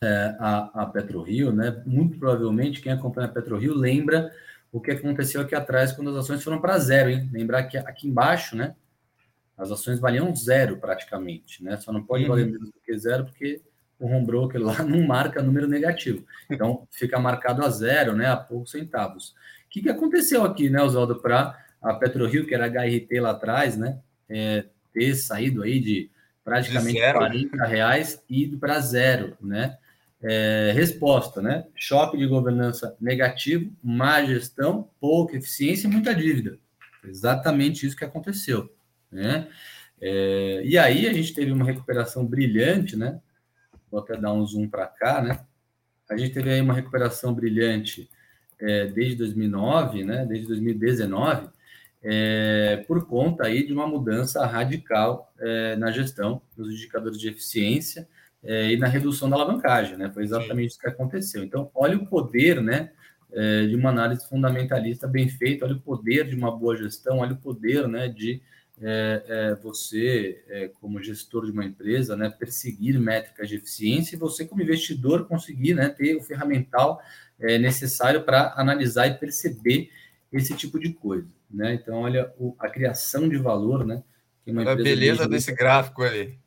é, 0.03 0.35
a, 0.39 0.83
a 0.83 0.85
PetroRio, 0.85 1.51
né? 1.51 1.81
Muito 1.85 2.17
provavelmente 2.17 2.81
quem 2.81 2.91
acompanha 2.91 3.27
a 3.27 3.31
PetroRio 3.31 3.73
lembra 3.73 4.31
o 4.71 4.79
que 4.79 4.91
aconteceu 4.91 5.41
aqui 5.41 5.55
atrás 5.55 5.91
quando 5.91 6.11
as 6.11 6.17
ações 6.17 6.43
foram 6.43 6.61
para 6.61 6.77
zero, 6.77 7.09
hein? 7.09 7.29
Lembrar 7.31 7.63
que 7.63 7.77
aqui 7.77 8.07
embaixo, 8.07 8.55
né? 8.55 8.75
As 9.57 9.71
ações 9.71 9.99
valiam 9.99 10.35
zero 10.35 10.77
praticamente, 10.77 11.63
né? 11.63 11.77
Só 11.77 11.91
não 11.91 12.03
pode 12.03 12.23
uhum. 12.23 12.29
valer 12.29 12.45
menos 12.45 12.69
do 12.69 12.79
que 12.79 12.97
zero 12.97 13.25
porque 13.25 13.61
o 13.99 14.05
home 14.05 14.25
broker 14.25 14.61
lá 14.61 14.81
não 14.85 15.05
marca 15.07 15.41
número 15.41 15.67
negativo. 15.67 16.23
Então 16.49 16.87
fica 16.91 17.19
marcado 17.19 17.65
a 17.65 17.69
zero, 17.69 18.15
né? 18.15 18.27
A 18.27 18.37
poucos 18.37 18.71
centavos. 18.71 19.29
O 19.65 19.69
que, 19.69 19.81
que 19.81 19.89
aconteceu 19.89 20.43
aqui, 20.45 20.69
né, 20.69 20.81
Oswaldo, 20.81 21.15
para 21.15 21.57
a 21.81 21.93
PetroRio, 21.93 22.45
que 22.45 22.53
era 22.53 22.67
HRT 22.67 23.19
lá 23.19 23.31
atrás, 23.31 23.75
né? 23.75 23.99
É, 24.29 24.65
ter 24.93 25.15
saído 25.15 25.63
aí 25.63 25.79
de 25.79 26.11
praticamente 26.43 26.99
de 27.01 27.13
40 27.13 27.65
reais 27.65 28.23
e 28.29 28.43
ido 28.43 28.57
para 28.57 28.79
zero, 28.79 29.35
né? 29.41 29.77
É, 30.21 30.71
resposta, 30.73 31.41
né? 31.41 31.65
Choque 31.75 32.17
de 32.17 32.25
governança 32.25 32.95
negativo, 32.99 33.71
má 33.83 34.23
gestão, 34.25 34.89
pouca 34.99 35.37
eficiência 35.37 35.87
e 35.87 35.91
muita 35.91 36.13
dívida. 36.13 36.57
Exatamente 37.05 37.85
isso 37.85 37.95
que 37.95 38.03
aconteceu, 38.03 38.73
né? 39.11 39.47
É, 40.01 40.61
e 40.65 40.77
aí 40.77 41.07
a 41.07 41.13
gente 41.13 41.33
teve 41.33 41.51
uma 41.51 41.65
recuperação 41.65 42.25
brilhante, 42.25 42.95
né? 42.95 43.19
Vou 43.91 43.99
até 43.99 44.17
dar 44.17 44.33
um 44.33 44.45
zoom 44.45 44.67
para 44.67 44.87
cá, 44.87 45.21
né? 45.21 45.39
A 46.09 46.17
gente 46.17 46.33
teve 46.33 46.49
aí 46.49 46.61
uma 46.61 46.73
recuperação 46.73 47.33
brilhante 47.33 48.09
é, 48.59 48.87
desde 48.87 49.15
2009, 49.17 50.03
né? 50.03 50.25
Desde 50.25 50.47
2019, 50.47 51.49
é, 52.03 52.83
por 52.87 53.05
conta 53.05 53.45
aí 53.45 53.65
de 53.65 53.73
uma 53.73 53.87
mudança 53.87 54.45
radical 54.45 55.33
é, 55.39 55.75
na 55.75 55.91
gestão, 55.91 56.41
nos 56.55 56.71
indicadores 56.71 57.19
de 57.19 57.29
eficiência 57.29 58.07
é, 58.43 58.71
e 58.71 58.77
na 58.77 58.87
redução 58.87 59.29
da 59.29 59.35
alavancagem, 59.35 59.97
né? 59.97 60.09
Foi 60.13 60.23
exatamente 60.23 60.59
Sim. 60.59 60.65
isso 60.65 60.79
que 60.79 60.87
aconteceu. 60.87 61.43
Então, 61.43 61.69
olha 61.73 61.97
o 61.97 62.05
poder, 62.05 62.61
né? 62.61 62.91
É, 63.31 63.67
de 63.67 63.75
uma 63.75 63.89
análise 63.89 64.27
fundamentalista 64.27 65.05
bem 65.05 65.27
feita, 65.27 65.65
olha 65.65 65.75
o 65.75 65.81
poder 65.81 66.29
de 66.29 66.35
uma 66.35 66.55
boa 66.55 66.77
gestão, 66.77 67.17
olha 67.17 67.33
o 67.33 67.37
poder, 67.37 67.87
né? 67.87 68.07
De 68.07 68.41
é, 68.79 69.23
é, 69.27 69.55
você, 69.55 70.43
é, 70.47 70.67
como 70.79 71.01
gestor 71.01 71.45
de 71.45 71.51
uma 71.51 71.65
empresa, 71.65 72.15
né? 72.15 72.29
Perseguir 72.29 72.99
métricas 72.99 73.49
de 73.49 73.55
eficiência 73.55 74.15
e 74.15 74.19
você, 74.19 74.45
como 74.45 74.61
investidor, 74.61 75.27
conseguir, 75.27 75.73
né? 75.73 75.89
Ter 75.89 76.15
o 76.15 76.23
ferramental 76.23 77.01
é, 77.39 77.57
necessário 77.57 78.23
para 78.23 78.53
analisar 78.55 79.07
e 79.07 79.15
perceber 79.15 79.89
esse 80.31 80.55
tipo 80.55 80.79
de 80.79 80.93
coisa, 80.93 81.27
né? 81.49 81.73
Então, 81.73 82.01
olha 82.01 82.31
o, 82.37 82.55
a 82.59 82.69
criação 82.69 83.27
de 83.27 83.37
valor, 83.37 83.85
né? 83.85 84.03
Que 84.43 84.51
uma 84.51 84.71
a 84.71 84.75
beleza 84.75 85.27
desse 85.27 85.53
gráfico 85.53 86.03
ali. 86.03 86.39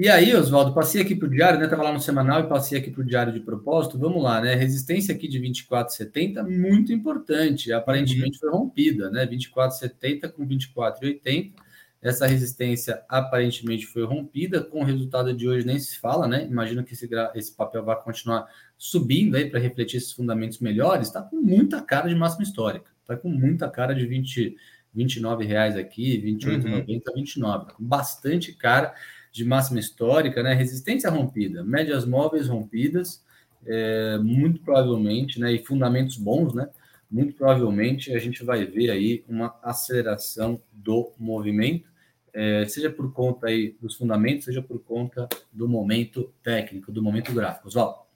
E 0.00 0.08
aí, 0.08 0.34
Oswaldo, 0.34 0.72
passei 0.72 1.02
aqui 1.02 1.14
para 1.14 1.28
o 1.28 1.30
diário, 1.30 1.58
né? 1.58 1.66
Estava 1.66 1.82
lá 1.82 1.92
no 1.92 2.00
semanal 2.00 2.40
e 2.40 2.48
passei 2.48 2.78
aqui 2.78 2.90
para 2.90 3.02
o 3.02 3.04
diário 3.04 3.34
de 3.34 3.40
propósito. 3.40 3.98
Vamos 3.98 4.22
lá, 4.22 4.40
né? 4.40 4.54
Resistência 4.54 5.14
aqui 5.14 5.28
de 5.28 5.38
24,70, 5.38 6.42
muito 6.48 6.90
importante. 6.90 7.70
Aparentemente 7.70 8.38
foi 8.38 8.50
rompida, 8.50 9.10
né? 9.10 9.26
24,70 9.26 10.32
com 10.32 10.48
24,80. 10.48 11.52
Essa 12.00 12.26
resistência 12.26 13.02
aparentemente 13.10 13.84
foi 13.84 14.02
rompida. 14.06 14.64
Com 14.64 14.80
o 14.80 14.84
resultado 14.84 15.34
de 15.34 15.46
hoje 15.46 15.66
nem 15.66 15.78
se 15.78 15.98
fala, 15.98 16.26
né? 16.26 16.46
Imagino 16.46 16.82
que 16.82 16.94
esse, 16.94 17.06
esse 17.34 17.54
papel 17.54 17.84
vai 17.84 18.02
continuar 18.02 18.48
subindo 18.78 19.36
aí 19.36 19.50
para 19.50 19.60
refletir 19.60 19.98
esses 19.98 20.12
fundamentos 20.12 20.60
melhores. 20.60 21.08
Está 21.08 21.20
com 21.20 21.36
muita 21.36 21.82
cara 21.82 22.08
de 22.08 22.14
máxima 22.14 22.44
histórica. 22.44 22.90
Está 23.02 23.18
com 23.18 23.28
muita 23.28 23.68
cara 23.68 23.94
de 23.94 24.06
20, 24.06 24.56
29 24.94 25.44
reais 25.44 25.76
aqui, 25.76 26.18
28,90, 26.22 26.64
uhum. 26.64 27.14
29. 27.16 27.72
Com 27.74 27.84
bastante 27.84 28.54
cara 28.54 28.94
de 29.32 29.44
máxima 29.44 29.80
histórica, 29.80 30.42
né? 30.42 30.54
Resistência 30.54 31.10
rompida, 31.10 31.62
médias 31.62 32.04
móveis 32.04 32.48
rompidas, 32.48 33.22
é, 33.66 34.18
muito 34.18 34.60
provavelmente, 34.60 35.38
né? 35.38 35.52
E 35.52 35.64
fundamentos 35.64 36.16
bons, 36.16 36.54
né? 36.54 36.68
Muito 37.10 37.34
provavelmente 37.34 38.12
a 38.14 38.18
gente 38.18 38.44
vai 38.44 38.64
ver 38.64 38.90
aí 38.90 39.24
uma 39.28 39.58
aceleração 39.62 40.60
do 40.72 41.12
movimento, 41.18 41.88
é, 42.32 42.64
seja 42.66 42.90
por 42.90 43.12
conta 43.12 43.48
aí 43.48 43.76
dos 43.80 43.96
fundamentos, 43.96 44.44
seja 44.44 44.62
por 44.62 44.78
conta 44.80 45.28
do 45.52 45.68
momento 45.68 46.32
técnico, 46.42 46.92
do 46.92 47.02
momento 47.02 47.32
gráfico. 47.32 47.68
Oswaldo. 47.68 48.09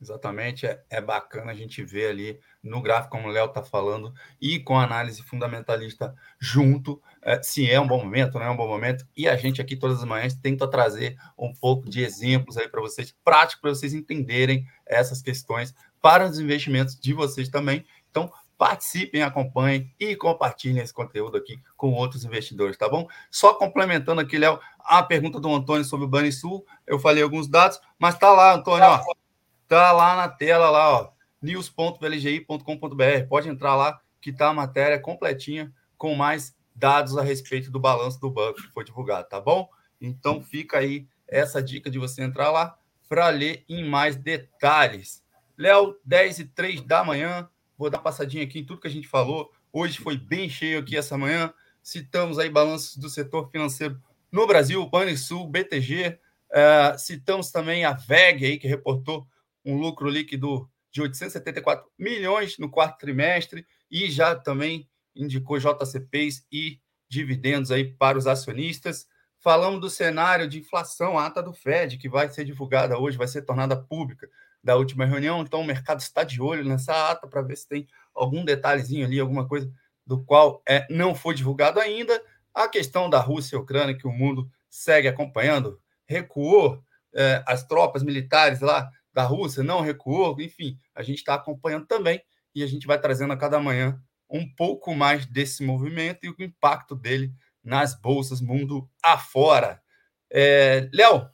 Exatamente, 0.00 0.64
é, 0.64 0.80
é 0.88 1.00
bacana 1.00 1.50
a 1.50 1.54
gente 1.54 1.82
ver 1.82 2.10
ali 2.10 2.40
no 2.62 2.80
gráfico, 2.80 3.16
como 3.16 3.26
o 3.26 3.30
Léo 3.32 3.46
está 3.46 3.64
falando, 3.64 4.14
e 4.40 4.60
com 4.60 4.78
a 4.78 4.84
análise 4.84 5.20
fundamentalista 5.22 6.14
junto, 6.38 7.02
é, 7.20 7.42
se 7.42 7.68
é 7.68 7.80
um 7.80 7.86
bom 7.86 7.98
momento, 8.04 8.38
não 8.38 8.46
é 8.46 8.50
um 8.50 8.56
bom 8.56 8.68
momento. 8.68 9.04
E 9.16 9.28
a 9.28 9.36
gente 9.36 9.60
aqui 9.60 9.74
todas 9.74 9.98
as 9.98 10.04
manhãs 10.04 10.34
tenta 10.34 10.70
trazer 10.70 11.16
um 11.36 11.52
pouco 11.52 11.90
de 11.90 12.00
exemplos 12.00 12.56
aí 12.56 12.68
para 12.68 12.80
vocês, 12.80 13.12
práticos, 13.24 13.60
para 13.60 13.70
vocês 13.70 13.92
entenderem 13.92 14.64
essas 14.86 15.20
questões 15.20 15.74
para 16.00 16.24
os 16.24 16.38
investimentos 16.38 16.98
de 16.98 17.12
vocês 17.12 17.48
também. 17.48 17.84
Então, 18.08 18.32
participem, 18.56 19.22
acompanhem 19.22 19.92
e 19.98 20.14
compartilhem 20.14 20.82
esse 20.82 20.94
conteúdo 20.94 21.36
aqui 21.36 21.60
com 21.76 21.92
outros 21.92 22.24
investidores, 22.24 22.76
tá 22.76 22.88
bom? 22.88 23.08
Só 23.30 23.54
complementando 23.54 24.20
aqui, 24.20 24.38
Léo, 24.38 24.60
a 24.78 25.02
pergunta 25.02 25.40
do 25.40 25.52
Antônio 25.52 25.84
sobre 25.84 26.06
o 26.06 26.08
Banrisul, 26.08 26.64
eu 26.86 27.00
falei 27.00 27.22
alguns 27.22 27.48
dados, 27.48 27.80
mas 27.98 28.16
tá 28.16 28.30
lá, 28.32 28.54
Antônio, 28.54 28.86
ó 28.86 29.27
Tá 29.68 29.92
lá 29.92 30.16
na 30.16 30.28
tela, 30.30 30.70
lá, 30.70 30.98
ó, 30.98 31.10
news.vlgi.com.br. 31.42 33.28
Pode 33.28 33.50
entrar 33.50 33.76
lá, 33.76 34.00
que 34.18 34.32
tá 34.32 34.48
a 34.48 34.54
matéria 34.54 34.98
completinha 34.98 35.70
com 35.98 36.14
mais 36.14 36.56
dados 36.74 37.18
a 37.18 37.22
respeito 37.22 37.70
do 37.70 37.78
balanço 37.78 38.18
do 38.18 38.30
banco 38.30 38.62
que 38.62 38.72
foi 38.72 38.82
divulgado, 38.82 39.28
tá 39.28 39.38
bom? 39.38 39.68
Então 40.00 40.42
fica 40.42 40.78
aí 40.78 41.06
essa 41.26 41.62
dica 41.62 41.90
de 41.90 41.98
você 41.98 42.22
entrar 42.22 42.50
lá 42.50 42.78
para 43.10 43.28
ler 43.28 43.62
em 43.68 43.84
mais 43.84 44.16
detalhes. 44.16 45.22
Léo, 45.56 45.96
10 46.02 46.38
e 46.38 46.44
3 46.46 46.80
da 46.80 47.04
manhã, 47.04 47.46
vou 47.76 47.90
dar 47.90 47.98
uma 47.98 48.04
passadinha 48.04 48.44
aqui 48.44 48.60
em 48.60 48.64
tudo 48.64 48.80
que 48.80 48.88
a 48.88 48.90
gente 48.90 49.06
falou. 49.06 49.52
Hoje 49.70 49.98
foi 49.98 50.16
bem 50.16 50.48
cheio 50.48 50.78
aqui 50.78 50.96
essa 50.96 51.18
manhã. 51.18 51.52
Citamos 51.82 52.38
aí 52.38 52.48
balanços 52.48 52.96
do 52.96 53.10
setor 53.10 53.50
financeiro 53.50 54.00
no 54.32 54.46
Brasil, 54.46 54.88
Banrisul, 54.88 55.46
BTG. 55.46 56.08
Uh, 56.08 56.52
eh, 56.52 56.98
citamos 56.98 57.50
também 57.50 57.84
a 57.84 57.92
VEG 57.92 58.46
aí, 58.46 58.58
que 58.58 58.66
reportou 58.66 59.26
um 59.68 59.76
lucro 59.76 60.08
líquido 60.08 60.68
de 60.90 61.02
874 61.02 61.86
milhões 61.98 62.56
no 62.58 62.70
quarto 62.70 62.98
trimestre 62.98 63.66
e 63.90 64.10
já 64.10 64.34
também 64.34 64.88
indicou 65.14 65.58
JCPs 65.58 66.46
e 66.50 66.80
dividendos 67.08 67.70
aí 67.70 67.84
para 67.84 68.16
os 68.16 68.26
acionistas. 68.26 69.06
Falamos 69.40 69.80
do 69.80 69.90
cenário 69.90 70.48
de 70.48 70.58
inflação, 70.58 71.18
a 71.18 71.26
ata 71.26 71.42
do 71.42 71.52
Fed, 71.52 71.98
que 71.98 72.08
vai 72.08 72.30
ser 72.30 72.44
divulgada 72.44 72.98
hoje, 72.98 73.18
vai 73.18 73.28
ser 73.28 73.42
tornada 73.42 73.76
pública 73.76 74.28
da 74.64 74.74
última 74.74 75.04
reunião. 75.04 75.42
Então, 75.42 75.60
o 75.60 75.66
mercado 75.66 76.00
está 76.00 76.24
de 76.24 76.40
olho 76.40 76.64
nessa 76.64 77.10
ata 77.10 77.28
para 77.28 77.42
ver 77.42 77.56
se 77.56 77.68
tem 77.68 77.86
algum 78.14 78.44
detalhezinho 78.44 79.06
ali, 79.06 79.20
alguma 79.20 79.46
coisa 79.46 79.70
do 80.04 80.24
qual 80.24 80.62
é, 80.66 80.86
não 80.88 81.14
foi 81.14 81.34
divulgado 81.34 81.78
ainda. 81.78 82.20
A 82.54 82.66
questão 82.66 83.10
da 83.10 83.20
Rússia 83.20 83.56
e 83.56 83.58
Ucrânia, 83.58 83.96
que 83.96 84.06
o 84.06 84.12
mundo 84.12 84.50
segue 84.70 85.06
acompanhando, 85.06 85.78
recuou 86.06 86.82
é, 87.14 87.42
as 87.46 87.64
tropas 87.66 88.02
militares 88.02 88.60
lá 88.60 88.90
da 89.18 89.24
Rússia, 89.24 89.64
não 89.64 89.80
recuou, 89.80 90.40
enfim, 90.40 90.78
a 90.94 91.02
gente 91.02 91.18
está 91.18 91.34
acompanhando 91.34 91.86
também 91.86 92.22
e 92.54 92.62
a 92.62 92.68
gente 92.68 92.86
vai 92.86 93.00
trazendo 93.00 93.32
a 93.32 93.36
cada 93.36 93.58
manhã 93.58 94.00
um 94.30 94.48
pouco 94.54 94.94
mais 94.94 95.26
desse 95.26 95.64
movimento 95.64 96.20
e 96.22 96.28
o 96.28 96.36
impacto 96.38 96.94
dele 96.94 97.32
nas 97.64 98.00
bolsas 98.00 98.40
mundo 98.40 98.88
afora. 99.02 99.82
É, 100.30 100.88
Léo, 100.94 101.28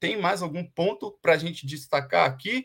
tem 0.00 0.18
mais 0.18 0.40
algum 0.40 0.64
ponto 0.64 1.18
para 1.20 1.34
a 1.34 1.36
gente 1.36 1.66
destacar 1.66 2.26
aqui? 2.26 2.64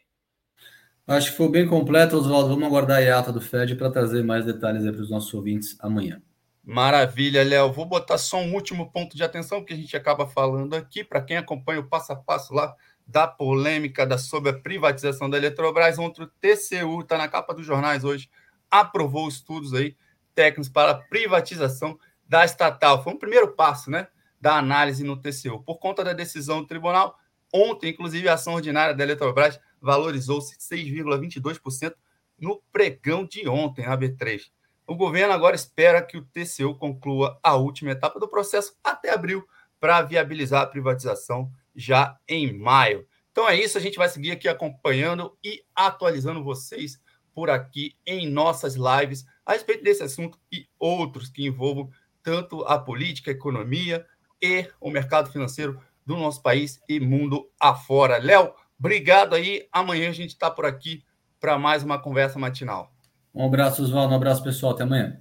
Acho 1.06 1.32
que 1.32 1.38
foi 1.38 1.50
bem 1.50 1.68
completo, 1.68 2.16
Oswaldo. 2.16 2.48
Vamos 2.48 2.64
aguardar 2.64 3.04
a 3.04 3.20
ata 3.20 3.34
do 3.34 3.42
Fed 3.42 3.76
para 3.76 3.92
trazer 3.92 4.24
mais 4.24 4.46
detalhes 4.46 4.84
para 4.84 5.02
os 5.02 5.10
nossos 5.10 5.34
ouvintes 5.34 5.76
amanhã. 5.82 6.22
Maravilha, 6.64 7.44
Léo. 7.44 7.74
Vou 7.74 7.86
botar 7.86 8.18
só 8.18 8.38
um 8.38 8.54
último 8.54 8.90
ponto 8.90 9.18
de 9.18 9.24
atenção 9.24 9.66
que 9.66 9.74
a 9.74 9.76
gente 9.76 9.98
acaba 9.98 10.26
falando 10.26 10.74
aqui. 10.74 11.04
Para 11.04 11.22
quem 11.22 11.36
acompanha 11.36 11.82
o 11.82 11.90
passo 11.90 12.14
a 12.14 12.16
passo 12.16 12.54
lá 12.54 12.74
da 13.06 13.28
polêmica 13.28 14.06
da, 14.06 14.18
sobre 14.18 14.50
a 14.50 14.54
privatização 14.54 15.30
da 15.30 15.38
Eletrobras. 15.38 16.00
Ontem 16.00 16.24
o 16.24 16.28
TCU, 16.28 17.02
está 17.02 17.18
na 17.18 17.28
capa 17.28 17.54
dos 17.54 17.66
jornais 17.66 18.04
hoje, 18.04 18.30
aprovou 18.70 19.28
estudos 19.28 19.74
aí 19.74 19.96
técnicos 20.34 20.70
para 20.70 20.92
a 20.92 20.96
privatização 20.96 21.98
da 22.28 22.44
estatal. 22.44 23.04
Foi 23.04 23.14
um 23.14 23.20
primeiro 23.20 23.54
passo 23.54 23.92
né, 23.92 24.08
da 24.40 24.58
análise 24.58 25.04
no 25.04 25.18
TCU. 25.18 25.62
Por 25.64 25.78
conta 25.78 26.04
da 26.04 26.14
decisão 26.14 26.62
do 26.62 26.68
tribunal, 26.68 27.18
ontem, 27.54 27.92
inclusive, 27.92 28.28
a 28.28 28.34
ação 28.34 28.56
ordinária 28.56 28.96
da 28.96 29.04
Eletrobras 29.04 29.60
valorizou-se 29.80 30.58
6,22% 30.58 31.94
no 32.40 32.62
pregão 32.72 33.26
de 33.26 33.48
ontem, 33.48 33.86
na 33.86 33.98
B3. 33.98 34.42
O 34.86 34.96
governo 34.96 35.34
agora 35.34 35.56
espera 35.56 36.02
que 36.02 36.18
o 36.18 36.26
TCU 36.26 36.76
conclua 36.76 37.40
a 37.42 37.56
última 37.56 37.92
etapa 37.92 38.20
do 38.20 38.28
processo 38.28 38.76
até 38.84 39.12
abril 39.12 39.48
para 39.80 40.02
viabilizar 40.02 40.62
a 40.62 40.68
privatização 40.68 41.52
já 41.76 42.18
em 42.28 42.58
maio. 42.58 43.08
Então 43.32 43.50
é 43.50 43.60
isso, 43.60 43.78
a 43.78 43.82
gente 43.82 43.98
vai 43.98 44.08
seguir 44.10 44.32
aqui 44.32 44.48
acompanhando 44.48 45.38
e 45.44 45.64
atualizando 45.76 46.44
vocês 46.44 47.02
por 47.34 47.50
aqui 47.50 47.96
em 48.06 48.30
nossas 48.30 48.76
lives 48.76 49.26
a 49.46 49.54
respeito 49.54 49.84
desse 49.84 50.04
assunto 50.04 50.38
e 50.52 50.68
outros 50.80 51.30
que 51.30 51.46
envolvam 51.46 51.90
tanto 52.22 52.64
a 52.64 52.78
política, 52.78 53.32
a 53.32 53.34
economia 53.34 54.06
e 54.42 54.70
o 54.80 54.90
mercado 54.90 55.32
financeiro 55.32 55.80
do 56.06 56.16
nosso 56.16 56.42
país 56.42 56.82
e 56.88 57.00
mundo 57.00 57.50
afora. 57.60 58.18
Léo, 58.18 58.54
obrigado 58.80 59.36
aí. 59.36 59.68
Amanhã 59.72 60.10
a 60.10 60.14
gente 60.14 60.30
está 60.30 60.52
por 60.52 60.66
aqui 60.66 61.04
para 61.40 61.58
mais 61.58 61.84
uma 61.84 62.00
conversa 62.00 62.38
matinal. 62.40 62.94
Um 63.34 63.46
abraço, 63.46 63.82
Oswaldo. 63.82 64.14
Um 64.14 64.18
abraço, 64.18 64.44
pessoal. 64.44 64.74
Até 64.74 64.84
amanhã. 64.84 65.20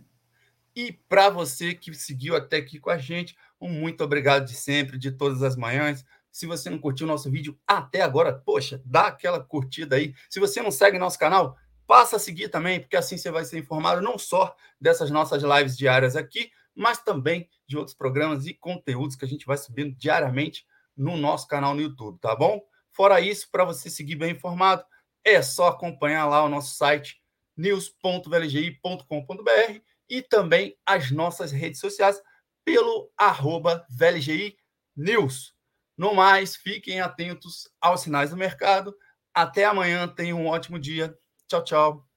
E 0.75 0.93
para 0.93 1.29
você 1.29 1.75
que 1.75 1.93
seguiu 1.95 2.37
até 2.37 2.59
aqui 2.59 2.79
com 2.79 2.91
a 2.91 2.99
gente, 2.99 3.37
um 3.61 3.69
muito 3.69 4.03
obrigado 4.03 4.47
de 4.47 4.55
sempre, 4.55 4.99
de 4.99 5.11
todas 5.11 5.43
as 5.43 5.57
manhãs. 5.57 6.05
Se 6.33 6.47
você 6.47 6.71
não 6.71 6.79
curtiu 6.79 7.07
o 7.07 7.09
nosso 7.09 7.31
vídeo 7.31 7.59
até 7.67 8.01
agora, 8.01 8.33
poxa, 8.33 8.81
dá 8.85 9.09
aquela 9.09 9.39
curtida 9.39 9.97
aí. 9.97 10.15
Se 10.31 10.41
você 10.41 10.63
não 10.63 10.71
segue 10.71 10.99
nosso 10.99 11.19
canal, 11.19 11.57
passa 11.87 12.17
a 12.17 12.19
seguir 12.19 12.49
também, 12.49 12.81
porque 12.81 12.97
assim 12.97 13.19
você 13.19 13.31
vai 13.31 13.45
ser 13.45 13.59
informado 13.59 14.01
não 14.01 14.19
só 14.19 14.57
dessas 14.81 15.11
nossas 15.11 15.43
lives 15.43 15.77
diárias 15.77 16.17
aqui, 16.17 16.51
mas 16.75 17.03
também 17.03 17.49
de 17.67 17.77
outros 17.77 17.95
programas 17.95 18.47
e 18.47 18.55
conteúdos 18.55 19.15
que 19.15 19.27
a 19.27 19.29
gente 19.29 19.45
vai 19.45 19.59
subindo 19.59 19.95
diariamente 19.95 20.67
no 20.97 21.17
nosso 21.17 21.47
canal 21.47 21.75
no 21.75 21.83
YouTube, 21.83 22.19
tá 22.19 22.35
bom? 22.35 22.63
Fora 22.91 23.21
isso, 23.21 23.51
para 23.51 23.65
você 23.65 23.91
seguir 23.91 24.17
bem 24.17 24.33
informado, 24.33 24.85
é 25.25 25.41
só 25.43 25.69
acompanhar 25.69 26.27
lá 26.27 26.43
o 26.43 26.49
nosso 26.49 26.75
site 26.75 27.23
news.vlgi.com.br 27.57 29.81
e 30.09 30.23
também 30.23 30.77
as 30.85 31.11
nossas 31.11 31.53
redes 31.53 31.81
sociais 31.81 32.21
pelo 32.65 33.11
arroba 33.17 33.87
VLGI 33.91 34.57
News. 34.97 35.52
No 35.97 36.15
mais, 36.15 36.57
fiquem 36.57 37.01
atentos 37.01 37.69
aos 37.81 38.01
sinais 38.03 38.31
do 38.31 38.37
mercado. 38.37 38.95
Até 39.35 39.65
amanhã, 39.65 40.09
tenham 40.09 40.41
um 40.43 40.47
ótimo 40.49 40.79
dia. 40.79 41.17
Tchau, 41.49 41.65
tchau. 41.65 42.12